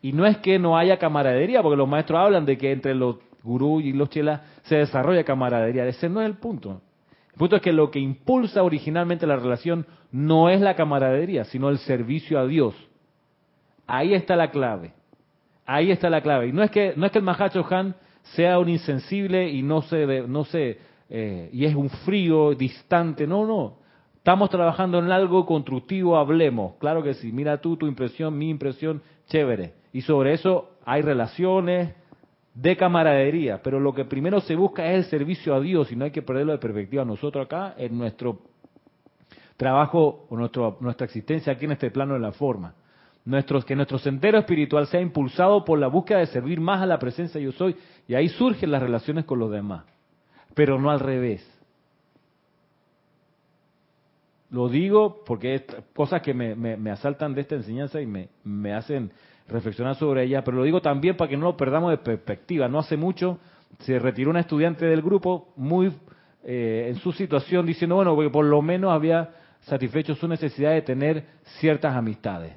[0.02, 3.16] Y no es que no haya camaradería, porque los maestros hablan de que entre los
[3.42, 5.86] gurús y los chelas se desarrolla camaradería.
[5.86, 6.82] Ese no es el punto.
[7.34, 11.68] El punto es que lo que impulsa originalmente la relación no es la camaradería, sino
[11.68, 12.74] el servicio a Dios.
[13.88, 14.92] Ahí está la clave.
[15.66, 16.48] Ahí está la clave.
[16.48, 19.82] Y no es que no es que el Mahacho Han sea un insensible y no
[19.82, 20.78] se no se
[21.10, 23.26] eh, y es un frío distante.
[23.26, 23.78] No, no.
[24.16, 26.76] Estamos trabajando en algo constructivo, hablemos.
[26.78, 27.32] Claro que sí.
[27.32, 29.74] Mira tú tu impresión, mi impresión, chévere.
[29.92, 31.94] Y sobre eso hay relaciones,
[32.54, 36.04] de camaradería, pero lo que primero se busca es el servicio a Dios y no
[36.04, 37.04] hay que perderlo de perspectiva.
[37.04, 38.38] Nosotros acá, en nuestro
[39.56, 42.74] trabajo o nuestra existencia aquí en este plano de la forma,
[43.66, 47.40] que nuestro sendero espiritual sea impulsado por la búsqueda de servir más a la presencia
[47.40, 47.74] yo soy
[48.06, 49.84] y ahí surgen las relaciones con los demás,
[50.54, 51.50] pero no al revés.
[54.50, 55.62] Lo digo porque es
[55.94, 59.10] cosas que me, me, asaltan de esta enseñanza y me hacen
[59.48, 62.68] reflexionar sobre ella, pero lo digo también para que no lo perdamos de perspectiva.
[62.68, 63.38] No hace mucho
[63.80, 65.92] se retiró una estudiante del grupo muy
[66.44, 69.30] eh, en su situación diciendo, bueno, que por lo menos había
[69.62, 71.24] satisfecho su necesidad de tener
[71.58, 72.54] ciertas amistades.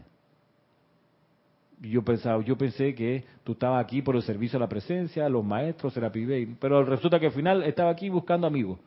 [1.80, 5.46] Yo pensaba, yo pensé que tú estabas aquí por el servicio a la presencia, los
[5.46, 8.80] maestros, era pibe, pero resulta que al final estaba aquí buscando amigos.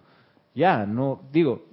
[0.55, 1.67] Ya, no, digo,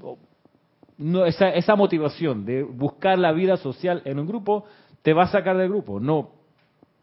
[0.97, 4.65] no, esa, esa motivación de buscar la vida social en un grupo
[5.07, 6.01] te va a sacar del grupo.
[6.01, 6.31] No,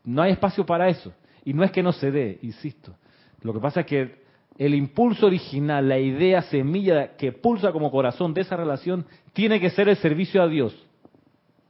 [0.05, 1.11] no hay espacio para eso.
[1.43, 2.93] Y no es que no se dé, insisto.
[3.41, 4.17] Lo que pasa es que
[4.59, 9.71] el impulso original, la idea semilla que pulsa como corazón de esa relación, tiene que
[9.71, 10.77] ser el servicio a Dios,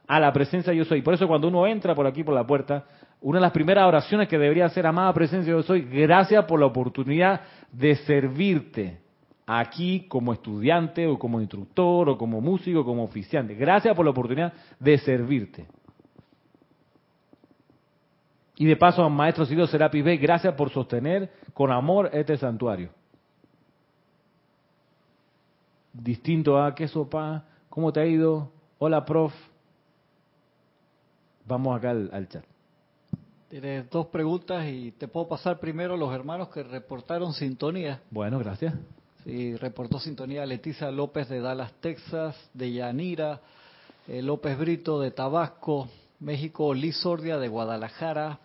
[0.08, 1.02] a la presencia yo soy.
[1.02, 2.84] Por eso cuando uno entra por aquí por la puerta,
[3.20, 6.66] una de las primeras oraciones que debería hacer, amada presencia yo soy, gracias por la
[6.66, 8.98] oportunidad de servirte
[9.46, 13.54] aquí como estudiante o como instructor o como músico o como oficiante.
[13.54, 15.66] Gracias por la oportunidad de servirte.
[18.56, 22.90] Y de paso, Maestro Sido Serapis B, gracias por sostener con amor este santuario.
[25.92, 29.32] Distinto a qué sopa, cómo te ha ido, hola prof.
[31.46, 32.44] Vamos acá al, al chat.
[33.48, 38.00] Tienes dos preguntas y te puedo pasar primero los hermanos que reportaron sintonía.
[38.10, 38.74] Bueno, gracias.
[39.24, 43.40] Sí, reportó sintonía Leticia López de Dallas, Texas, de Yanira,
[44.06, 45.88] eh, López Brito de Tabasco,
[46.20, 48.40] México, Liz Sordia de Guadalajara,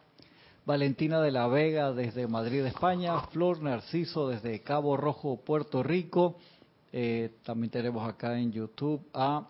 [0.69, 6.35] Valentina de la Vega desde Madrid, España, Flor Narciso desde Cabo Rojo, Puerto Rico.
[6.93, 9.47] Eh, también tenemos acá en YouTube a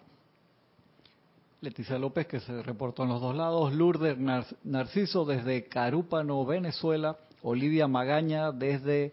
[1.59, 4.17] Leticia López que se reportó en los dos lados, Lourdes
[4.63, 9.11] Narciso desde Carúpano, Venezuela, Olivia Magaña desde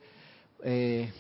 [0.63, 1.11] eh,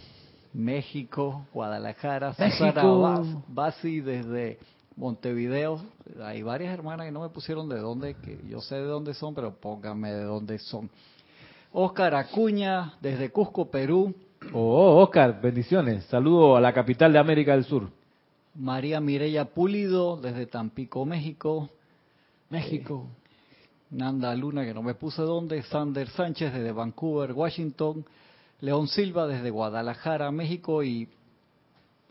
[0.52, 4.60] México, Guadalajara, Susana Basi desde
[4.96, 5.80] Montevideo.
[6.22, 9.34] Hay varias hermanas que no me pusieron de dónde, que yo sé de dónde son,
[9.34, 10.90] pero póngame de dónde son.
[11.72, 14.14] Oscar Acuña, desde Cusco, Perú.
[14.52, 16.04] Oh, Oscar, bendiciones.
[16.06, 17.90] Saludo a la capital de América del Sur.
[18.54, 21.68] María Mireya Pulido, desde Tampico, México.
[22.48, 23.06] México.
[23.06, 23.26] Eh,
[23.90, 25.62] Nanda Luna, que no me puse dónde.
[25.64, 28.06] Sander Sánchez, desde Vancouver, Washington.
[28.60, 30.82] León Silva, desde Guadalajara, México.
[30.82, 31.08] Y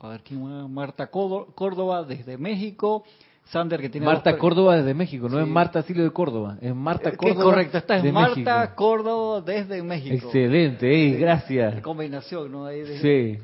[0.05, 3.03] a ver quién Marta Córdoba desde México.
[3.45, 7.09] Sander que tiene Marta Córdoba desde México, no es Marta Silio de Córdoba, es Marta
[7.09, 7.43] eh, Córdoba.
[7.43, 10.15] correcto, esta es Marta Córdoba desde México.
[10.15, 11.81] Excelente, gracias.
[11.81, 12.67] combinación, ¿no?
[13.01, 13.37] Sí.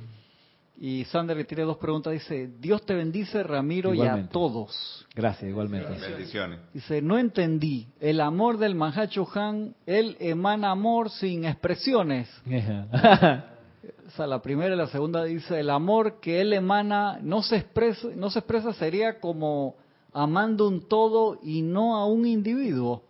[0.84, 5.06] Y Sander que tiene dos preguntas, dice, Dios te bendice Ramiro y a todos.
[5.14, 5.92] Gracias, igualmente.
[5.92, 6.60] Bendiciones.
[6.74, 12.28] Dice, no entendí, el amor del Mahacho Han, él emana amor sin expresiones.
[14.18, 18.30] La primera y la segunda dice, el amor que él emana no se expresa, no
[18.30, 19.76] se expresa sería como
[20.14, 23.04] amando un todo y no a un individuo.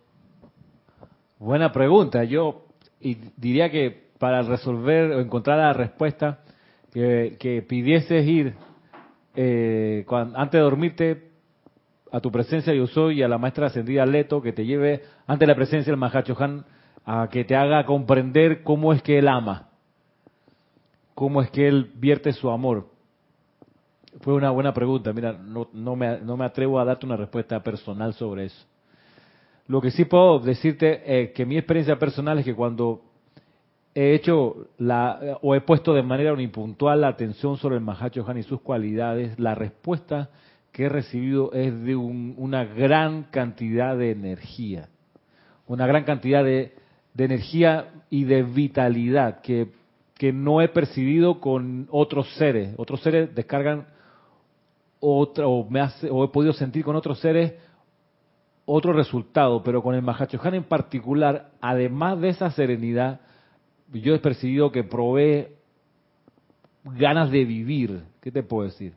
[1.38, 2.24] Buena pregunta.
[2.24, 2.66] Yo
[3.00, 6.38] diría que para resolver o encontrar la respuesta,
[6.92, 8.54] que, que pidieses ir
[9.34, 11.30] eh, antes de dormirte
[12.12, 15.46] a tu presencia yo soy y a la maestra ascendida Leto que te lleve ante
[15.46, 16.64] la presencia del Mahacho Han
[17.06, 19.71] a que te haga comprender cómo es que él ama
[21.14, 22.88] cómo es que él vierte su amor.
[24.20, 25.12] Fue una buena pregunta.
[25.12, 28.66] Mira, no, no, me, no me atrevo a darte una respuesta personal sobre eso.
[29.66, 33.02] Lo que sí puedo decirte es que mi experiencia personal es que cuando
[33.94, 38.38] he hecho la, o he puesto de manera unipuntual la atención sobre el Mahacho Han
[38.38, 40.30] y sus cualidades, la respuesta
[40.72, 44.88] que he recibido es de una gran cantidad de energía,
[45.66, 46.74] una gran cantidad de,
[47.12, 49.68] de energía y de vitalidad que
[50.22, 52.76] que no he percibido con otros seres.
[52.76, 53.88] Otros seres descargan
[55.00, 57.54] otra, o, me hace, o he podido sentir con otros seres
[58.64, 63.18] otro resultado, pero con el Mahachohan en particular, además de esa serenidad,
[63.92, 65.48] yo he percibido que provee
[66.84, 68.04] ganas de vivir.
[68.20, 68.92] ¿Qué te puedo decir?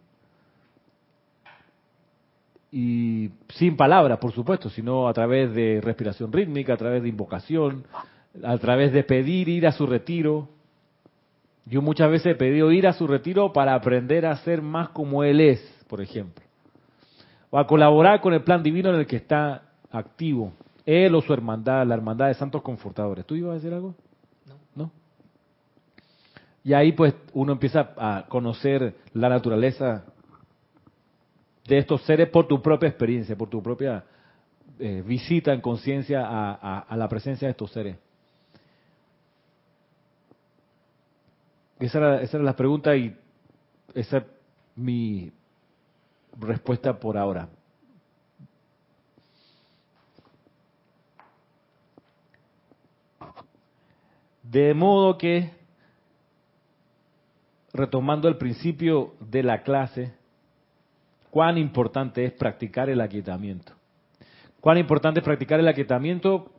[2.71, 7.83] Y sin palabras, por supuesto, sino a través de respiración rítmica, a través de invocación,
[8.43, 10.49] a través de pedir ir a su retiro,
[11.65, 15.23] yo muchas veces he pedido ir a su retiro para aprender a ser más como
[15.23, 16.43] él es, por ejemplo.
[17.49, 20.53] O a colaborar con el plan divino en el que está activo.
[20.85, 23.25] Él o su hermandad, la hermandad de santos confortadores.
[23.25, 23.95] ¿Tú ibas a decir algo?
[24.75, 24.91] No.
[26.63, 30.03] Y ahí pues uno empieza a conocer la naturaleza
[31.67, 34.03] de estos seres por tu propia experiencia, por tu propia
[34.77, 37.97] eh, visita en conciencia a, a- a la presencia de estos seres.
[41.79, 43.15] Esa era, esa era la pregunta y
[43.93, 44.23] esa es
[44.75, 45.31] mi
[46.39, 47.49] respuesta por ahora.
[54.43, 55.51] De modo que,
[57.73, 60.13] retomando el principio de la clase,
[61.31, 63.73] cuán importante es practicar el aquietamiento.
[64.61, 66.51] Cuán importante es practicar el aquietamiento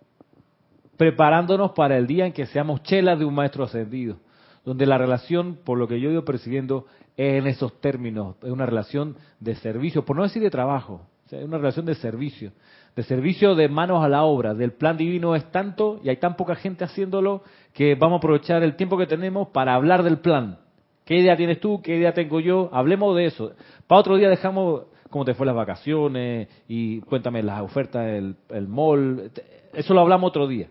[0.97, 4.19] preparándonos para el día en que seamos chelas de un maestro ascendido,
[4.67, 6.87] donde la relación, por lo que yo he ido percibiendo,
[7.17, 11.45] es en esos términos, es una relación de servicio, por no decir de trabajo, es
[11.45, 12.53] una relación de servicio,
[12.97, 16.37] de servicio de manos a la obra, del plan divino es tanto y hay tan
[16.37, 17.43] poca gente haciéndolo
[17.73, 20.59] que vamos a aprovechar el tiempo que tenemos para hablar del plan.
[21.05, 21.81] ¿Qué idea tienes tú?
[21.81, 22.69] ¿Qué idea tengo yo?
[22.73, 23.53] Hablemos de eso.
[23.87, 28.67] Para otro día dejamos cómo te fue las vacaciones y cuéntame las ofertas del el
[28.67, 29.31] mall.
[29.73, 30.69] Eso lo hablamos otro día.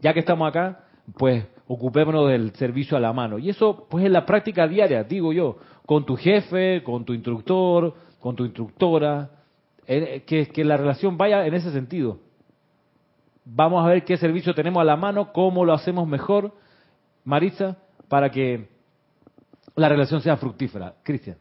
[0.00, 0.84] Ya que estamos acá,
[1.18, 3.38] pues ocupémonos del servicio a la mano.
[3.38, 7.94] Y eso, pues en la práctica diaria, digo yo, con tu jefe, con tu instructor,
[8.20, 9.30] con tu instructora,
[9.86, 12.18] eh, que, la relación vaya en ese sentido.
[13.44, 16.52] Vamos a ver qué servicio tenemos a la mano, cómo lo hacemos mejor,
[17.24, 17.76] Marisa,
[18.08, 18.68] para que
[19.76, 20.94] la relación sea fructífera.
[21.02, 21.36] Cristian.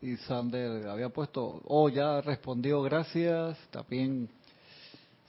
[0.00, 3.58] Y Sander había puesto, oh, ya respondió, gracias.
[3.70, 4.28] También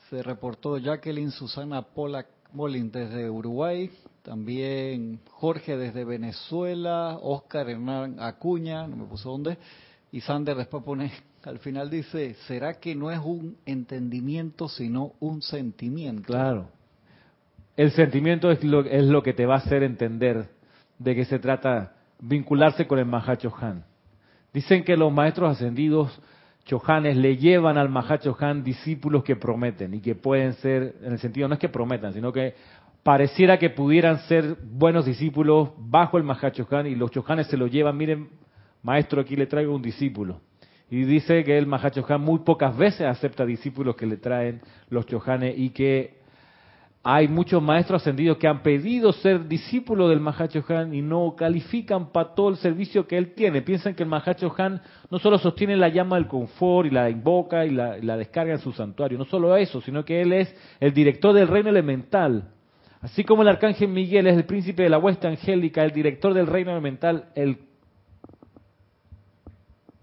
[0.10, 3.90] se reportó Jacqueline Susana Pola Molin desde Uruguay.
[4.24, 7.18] También Jorge desde Venezuela.
[7.22, 9.58] Oscar Hernán Acuña, no me puso dónde.
[10.12, 11.12] Y Sander después pone,
[11.44, 16.28] al final dice, ¿será que no es un entendimiento sino un sentimiento?
[16.28, 16.70] Claro.
[17.76, 20.50] El sentimiento es lo, es lo que te va a hacer entender
[20.98, 23.84] de qué se trata vincularse con el Mahacho Han.
[24.54, 26.20] Dicen que los maestros ascendidos
[26.68, 31.20] Chohanes le llevan al Mahacho Han discípulos que prometen y que pueden ser, en el
[31.20, 32.54] sentido no es que prometan, sino que
[33.04, 37.68] pareciera que pudieran ser buenos discípulos bajo el Mahacho Han y los Chohanes se lo
[37.68, 38.30] llevan, miren,
[38.84, 40.42] maestro, aquí le traigo un discípulo.
[40.90, 44.60] Y dice que el Mahacho Han muy pocas veces acepta discípulos que le traen
[44.90, 46.17] los Chohanes y que
[47.10, 52.12] hay muchos maestros ascendidos que han pedido ser discípulos del Mahacho Han y no califican
[52.12, 53.62] para todo el servicio que él tiene.
[53.62, 57.66] Piensan que el Mahacho Han no solo sostiene la llama del confort y la invoca
[57.66, 60.54] y la, y la descarga en su santuario, no solo eso, sino que él es
[60.82, 62.50] el director del reino elemental.
[63.00, 66.48] Así como el arcángel Miguel es el príncipe de la hueste angélica, el director del
[66.48, 67.58] reino elemental, el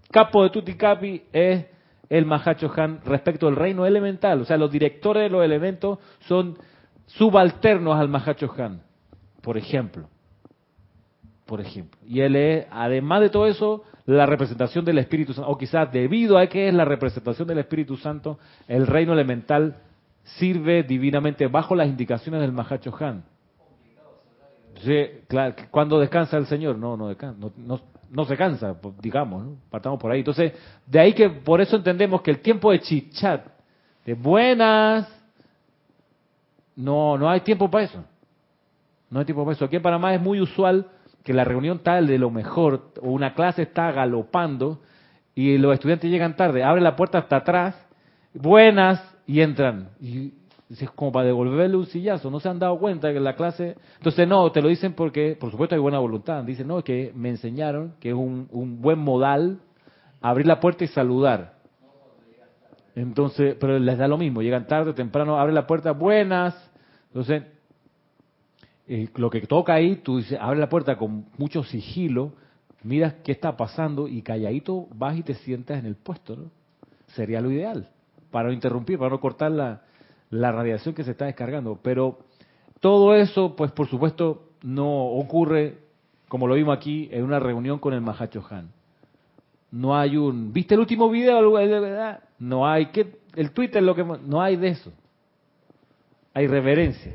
[0.09, 1.65] capo de Tuticapi es
[2.09, 4.41] el Mahacho Han respecto al reino elemental.
[4.41, 6.57] O sea, los directores de los elementos son
[7.05, 8.81] subalternos al Mahacho Han,
[9.41, 10.07] por ejemplo.
[11.45, 11.99] Por ejemplo.
[12.07, 16.37] Y él es, además de todo eso, la representación del Espíritu Santo, o quizás debido
[16.37, 19.77] a que es la representación del Espíritu Santo, el reino elemental
[20.23, 23.23] sirve divinamente bajo las indicaciones del Mahacho Han.
[24.83, 27.79] Sí, claro, cuando descansa el Señor, no, no descansa, no, no,
[28.09, 30.19] no se cansa, digamos, partamos por ahí.
[30.19, 30.53] Entonces,
[30.85, 33.45] de ahí que por eso entendemos que el tiempo de chichat,
[34.05, 35.07] de buenas,
[36.75, 38.03] no, no hay tiempo para eso.
[39.09, 39.65] No hay tiempo para eso.
[39.65, 40.87] Aquí en Panamá es muy usual
[41.23, 44.81] que la reunión tal de lo mejor, o una clase está galopando
[45.33, 47.75] y los estudiantes llegan tarde, abre la puerta hasta atrás,
[48.33, 49.89] buenas, y entran.
[49.99, 50.33] Y
[50.69, 53.75] es como para devolverle un sillazo, no se han dado cuenta que la clase...
[53.97, 57.11] Entonces no, te lo dicen porque, por supuesto hay buena voluntad, dicen, no, es que
[57.15, 59.59] me enseñaron que es un, un buen modal
[60.21, 61.54] abrir la puerta y saludar.
[62.95, 66.55] Entonces, pero les da lo mismo, llegan tarde, temprano, abre la puerta, buenas.
[67.07, 67.43] Entonces,
[68.87, 72.31] eh, lo que toca ahí, tú dices, abre la puerta con mucho sigilo,
[72.83, 76.51] miras qué está pasando y calladito vas y te sientas en el puesto, ¿no?
[77.07, 77.89] Sería lo ideal,
[78.31, 79.81] para no interrumpir, para no cortar la,
[80.29, 81.79] la radiación que se está descargando.
[81.81, 82.19] Pero
[82.79, 85.79] todo eso, pues por supuesto, no ocurre,
[86.29, 88.69] como lo vimos aquí, en una reunión con el Mahacho Han.
[89.71, 91.37] No hay un, ¿viste el último video?
[92.39, 93.19] No hay, ¿qué?
[93.35, 94.91] El Twitter lo que, no hay de eso.
[96.33, 97.13] Hay reverencia.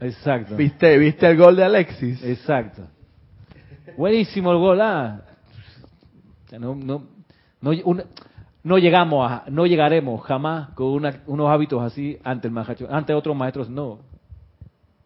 [0.00, 0.56] Exacto.
[0.56, 2.22] ¿Viste, ¿Viste el gol de Alexis?
[2.24, 2.82] Exacto.
[3.96, 5.22] Buenísimo el gol, ah.
[6.52, 7.02] No, no,
[7.60, 8.04] no, una-
[8.62, 13.12] no llegamos a, no llegaremos jamás con una- unos hábitos así ante el maestro, ante
[13.12, 13.98] otros maestros, no.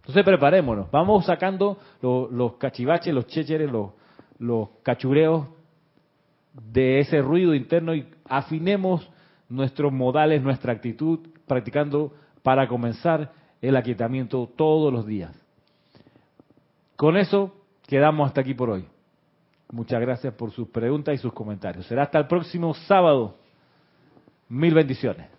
[0.00, 3.90] Entonces preparémonos, vamos sacando lo- los cachivaches, los chécheres, los,
[4.38, 5.46] los cachureos
[6.54, 9.10] de ese ruido interno y afinemos
[9.48, 15.34] nuestros modales, nuestra actitud, practicando para comenzar el aquietamiento todos los días.
[16.96, 17.54] Con eso
[17.86, 18.86] quedamos hasta aquí por hoy.
[19.70, 21.86] Muchas gracias por sus preguntas y sus comentarios.
[21.86, 23.38] Será hasta el próximo sábado.
[24.48, 25.31] Mil bendiciones.